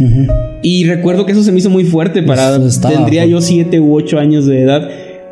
Y 0.61 0.83
recuerdo 0.83 1.25
que 1.25 1.31
eso 1.31 1.43
se 1.43 1.53
me 1.53 1.59
hizo 1.59 1.69
muy 1.69 1.85
fuerte 1.85 2.21
para... 2.21 2.59
tendría 2.89 3.25
yo 3.25 3.39
siete 3.39 3.79
u 3.79 3.95
ocho 3.95 4.19
años 4.19 4.45
de 4.45 4.61
edad 4.61 4.89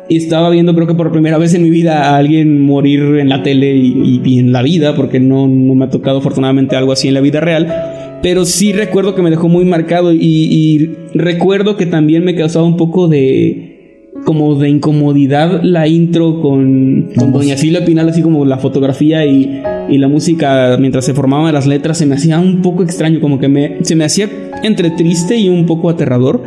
y 0.08 0.16
estaba 0.16 0.50
viendo, 0.50 0.74
creo 0.74 0.86
que 0.86 0.94
por 0.94 1.10
primera 1.10 1.38
vez 1.38 1.54
en 1.54 1.62
mi 1.62 1.70
vida, 1.70 2.10
a 2.10 2.16
alguien 2.16 2.62
morir 2.62 3.00
en 3.18 3.28
la 3.28 3.42
tele 3.42 3.74
y, 3.74 4.38
en 4.38 4.52
la 4.52 4.62
vida, 4.62 4.94
porque 4.94 5.20
no, 5.20 5.48
no, 5.48 5.74
me 5.74 5.86
ha 5.86 5.90
tocado 5.90 6.18
afortunadamente 6.18 6.76
algo 6.76 6.92
así 6.92 7.08
en 7.08 7.14
la 7.14 7.20
vida 7.20 7.40
real. 7.40 7.72
Pero 8.22 8.44
sí 8.44 8.72
recuerdo 8.72 9.14
que 9.14 9.22
me 9.22 9.30
dejó 9.30 9.48
muy 9.48 9.64
marcado 9.64 10.12
y, 10.12 10.90
recuerdo 11.14 11.76
que 11.76 11.86
también 11.86 12.24
me 12.24 12.34
causaba 12.34 12.64
un 12.64 12.76
poco 12.76 13.08
de 13.08 13.72
como 14.24 14.56
de 14.56 14.68
incomodidad 14.68 15.60
la 15.62 15.86
intro 15.86 16.40
con, 16.40 17.10
con 17.16 17.32
Doña 17.32 17.56
Silvia 17.56 17.84
Pinal, 17.84 18.08
así 18.08 18.22
como 18.22 18.44
la 18.44 18.58
fotografía 18.58 19.24
y, 19.24 19.62
y, 19.88 19.98
la 19.98 20.08
música 20.08 20.76
mientras 20.80 21.04
se 21.04 21.14
formaban 21.14 21.52
las 21.54 21.66
letras, 21.66 21.98
se 21.98 22.06
me 22.06 22.16
hacía 22.16 22.40
un 22.40 22.62
poco 22.62 22.82
extraño, 22.82 23.20
como 23.20 23.38
que 23.38 23.48
me, 23.48 23.84
se 23.84 23.94
me 23.94 24.04
hacía 24.04 24.28
entre 24.62 24.90
triste 24.90 25.36
y 25.36 25.48
un 25.48 25.66
poco 25.66 25.90
aterrador. 25.90 26.42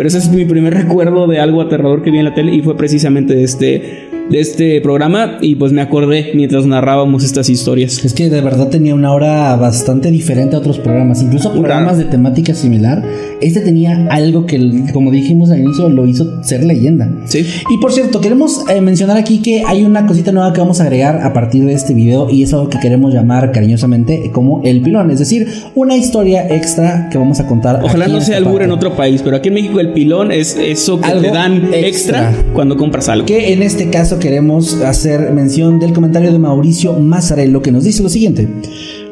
Pero 0.00 0.08
ese 0.08 0.16
es 0.16 0.30
mi 0.30 0.46
primer 0.46 0.72
recuerdo 0.82 1.26
de 1.26 1.40
algo 1.40 1.60
aterrador 1.60 2.02
que 2.02 2.10
vi 2.10 2.20
en 2.20 2.24
la 2.24 2.32
tele 2.32 2.54
y 2.54 2.62
fue 2.62 2.74
precisamente 2.74 3.42
este 3.42 4.08
de 4.30 4.40
este 4.40 4.80
programa 4.80 5.38
y 5.40 5.56
pues 5.56 5.72
me 5.72 5.82
acordé 5.82 6.30
mientras 6.34 6.64
narrábamos 6.64 7.24
estas 7.24 7.50
historias. 7.50 8.04
Es 8.04 8.14
que 8.14 8.30
de 8.30 8.40
verdad 8.40 8.68
tenía 8.68 8.94
una 8.94 9.12
hora 9.12 9.56
bastante 9.56 10.10
diferente 10.10 10.56
a 10.56 10.60
otros 10.60 10.78
programas, 10.78 11.22
incluso 11.22 11.52
programas 11.52 11.98
de 11.98 12.04
temática 12.04 12.54
similar. 12.54 13.02
Este 13.40 13.60
tenía 13.60 14.06
algo 14.10 14.46
que, 14.46 14.84
como 14.92 15.10
dijimos 15.10 15.50
al 15.50 15.60
inicio, 15.60 15.88
lo 15.88 16.06
hizo 16.06 16.42
ser 16.44 16.62
leyenda. 16.64 17.10
Sí. 17.24 17.44
Y 17.70 17.78
por 17.78 17.92
cierto, 17.92 18.20
queremos 18.20 18.64
eh, 18.68 18.80
mencionar 18.80 19.16
aquí 19.16 19.38
que 19.38 19.64
hay 19.66 19.82
una 19.82 20.06
cosita 20.06 20.30
nueva 20.30 20.52
que 20.52 20.60
vamos 20.60 20.80
a 20.80 20.84
agregar 20.84 21.22
a 21.22 21.32
partir 21.32 21.64
de 21.64 21.72
este 21.72 21.94
video 21.94 22.30
y 22.30 22.42
es 22.42 22.52
algo 22.52 22.68
que 22.68 22.78
queremos 22.78 23.12
llamar 23.12 23.50
cariñosamente 23.50 24.30
como 24.32 24.62
el 24.64 24.82
pilón, 24.82 25.10
es 25.10 25.18
decir, 25.18 25.48
una 25.74 25.96
historia 25.96 26.46
extra 26.48 27.08
que 27.10 27.18
vamos 27.18 27.40
a 27.40 27.46
contar. 27.46 27.80
Ojalá 27.82 28.06
no 28.06 28.20
sea 28.20 28.36
albur 28.36 28.62
en 28.62 28.70
otro 28.70 28.94
país, 28.94 29.22
pero 29.22 29.36
aquí 29.36 29.48
en 29.48 29.54
México 29.54 29.80
el 29.80 29.92
pilón 29.92 30.30
es 30.30 30.56
eso 30.56 31.00
que 31.00 31.10
te 31.10 31.30
dan 31.30 31.70
extra 31.72 32.32
cuando 32.52 32.76
compras 32.76 33.08
algo. 33.08 33.26
Que 33.26 33.52
en 33.52 33.62
este 33.62 33.90
caso 33.90 34.19
queremos 34.20 34.74
hacer 34.82 35.32
mención 35.32 35.80
del 35.80 35.94
comentario 35.94 36.30
de 36.30 36.38
Mauricio 36.38 36.92
Mazzarello 36.92 37.62
que 37.62 37.72
nos 37.72 37.84
dice 37.84 38.02
lo 38.02 38.10
siguiente. 38.10 38.48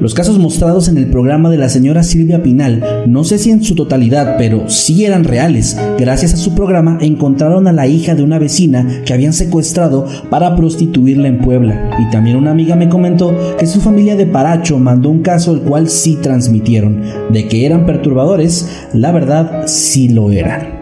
Los 0.01 0.15
casos 0.15 0.39
mostrados 0.39 0.87
en 0.89 0.99
el 0.99 1.07
programa 1.07 1.51
de 1.51 1.57
la 1.57 1.71
señora 1.71 2.05
Silvia 2.05 2.43
Pinal, 2.43 3.05
no 3.09 3.25
sé 3.25 3.39
si 3.39 3.51
en 3.51 3.65
su 3.65 3.75
totalidad, 3.75 4.37
pero 4.39 4.69
sí 4.69 5.05
eran 5.05 5.25
reales. 5.25 5.77
Gracias 5.99 6.35
a 6.35 6.37
su 6.37 6.55
programa 6.55 6.99
encontraron 7.01 7.67
a 7.67 7.73
la 7.73 7.87
hija 7.89 8.15
de 8.15 8.23
una 8.23 8.39
vecina 8.39 9.03
que 9.05 9.15
habían 9.15 9.33
secuestrado 9.33 10.07
para 10.31 10.55
prostituirla 10.55 11.27
en 11.27 11.39
Puebla. 11.39 11.91
Y 11.99 12.11
también 12.11 12.37
una 12.37 12.53
amiga 12.53 12.77
me 12.77 12.91
comentó 12.91 13.35
que 13.59 13.67
su 13.67 13.81
familia 13.81 14.15
de 14.15 14.27
Paracho 14.27 14.79
mandó 14.79 15.09
un 15.09 15.23
caso 15.23 15.53
el 15.53 15.63
cual 15.63 15.89
sí 15.89 16.19
transmitieron. 16.23 17.03
De 17.31 17.49
que 17.49 17.65
eran 17.67 17.87
perturbadores, 17.87 18.69
la 18.93 19.11
verdad 19.11 19.65
sí 19.67 20.11
lo 20.11 20.31
eran 20.31 20.78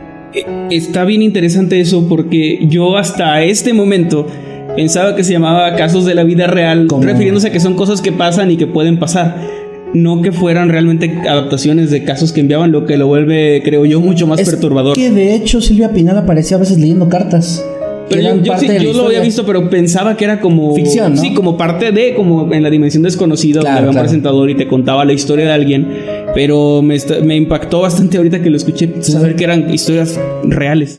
está 0.71 1.05
bien 1.05 1.23
interesante 1.23 1.81
eso 1.81 2.09
porque 2.09 2.67
yo 2.69 2.97
hasta 2.97 3.43
este 3.43 3.73
momento 3.73 4.27
pensaba 4.77 5.17
que 5.17 5.25
se 5.25 5.33
llamaba 5.33 5.75
casos 5.77 6.05
de 6.05 6.15
la 6.15 6.25
vida 6.25 6.47
real, 6.47 6.89
refiriéndose 7.01 7.49
a 7.49 7.53
que 7.53 7.61
son 7.61 7.75
cosas 7.75 8.01
que 8.01 8.13
pasan 8.13 8.51
y 8.51 8.57
que 8.57 8.67
pueden 8.67 8.99
pasar. 8.99 9.37
No 9.95 10.21
que 10.21 10.33
fueran 10.33 10.69
realmente 10.69 11.11
adaptaciones 11.27 11.91
de 11.91 12.05
casos 12.05 12.33
que 12.33 12.41
enviaban, 12.41 12.71
lo 12.71 12.85
que 12.85 12.97
lo 12.99 13.07
vuelve, 13.07 13.63
creo 13.65 13.87
yo, 13.87 14.01
mucho 14.01 14.27
más 14.27 14.43
perturbador. 14.43 14.95
Que 14.95 15.11
de 15.11 15.35
hecho 15.35 15.61
Silvia 15.61 15.93
Pinal 15.93 16.19
aparecía 16.19 16.57
a 16.57 16.61
veces 16.61 16.79
leyendo 16.79 17.09
cartas. 17.09 17.65
Pero 18.09 18.37
yo, 18.43 18.93
lo 18.93 19.07
había 19.07 19.21
visto, 19.21 19.45
pero 19.45 19.69
pensaba 19.69 20.17
que 20.17 20.25
era 20.25 20.41
como. 20.41 20.75
Ficción, 20.75 21.17
Sí, 21.17 21.35
como 21.35 21.57
parte 21.57 21.93
de, 21.93 22.15
como 22.15 22.53
en 22.53 22.63
la 22.63 22.71
dimensión 22.71 23.03
desconocida, 23.03 23.61
donde 23.61 23.79
había 23.79 23.91
un 23.91 23.97
presentador 23.97 24.49
y 24.51 24.55
te 24.55 24.67
contaba 24.67 25.05
la 25.05 25.13
historia 25.13 25.47
de 25.47 25.53
alguien. 25.53 25.89
Pero 26.37 26.83
me, 26.83 26.99
me 27.25 27.35
impactó 27.35 27.81
bastante 27.81 28.19
ahorita 28.19 28.43
que 28.43 28.51
lo 28.51 28.59
escuché, 28.59 29.03
saber 29.03 29.37
que 29.37 29.45
eran 29.45 29.73
historias 29.73 30.21
reales. 30.45 30.99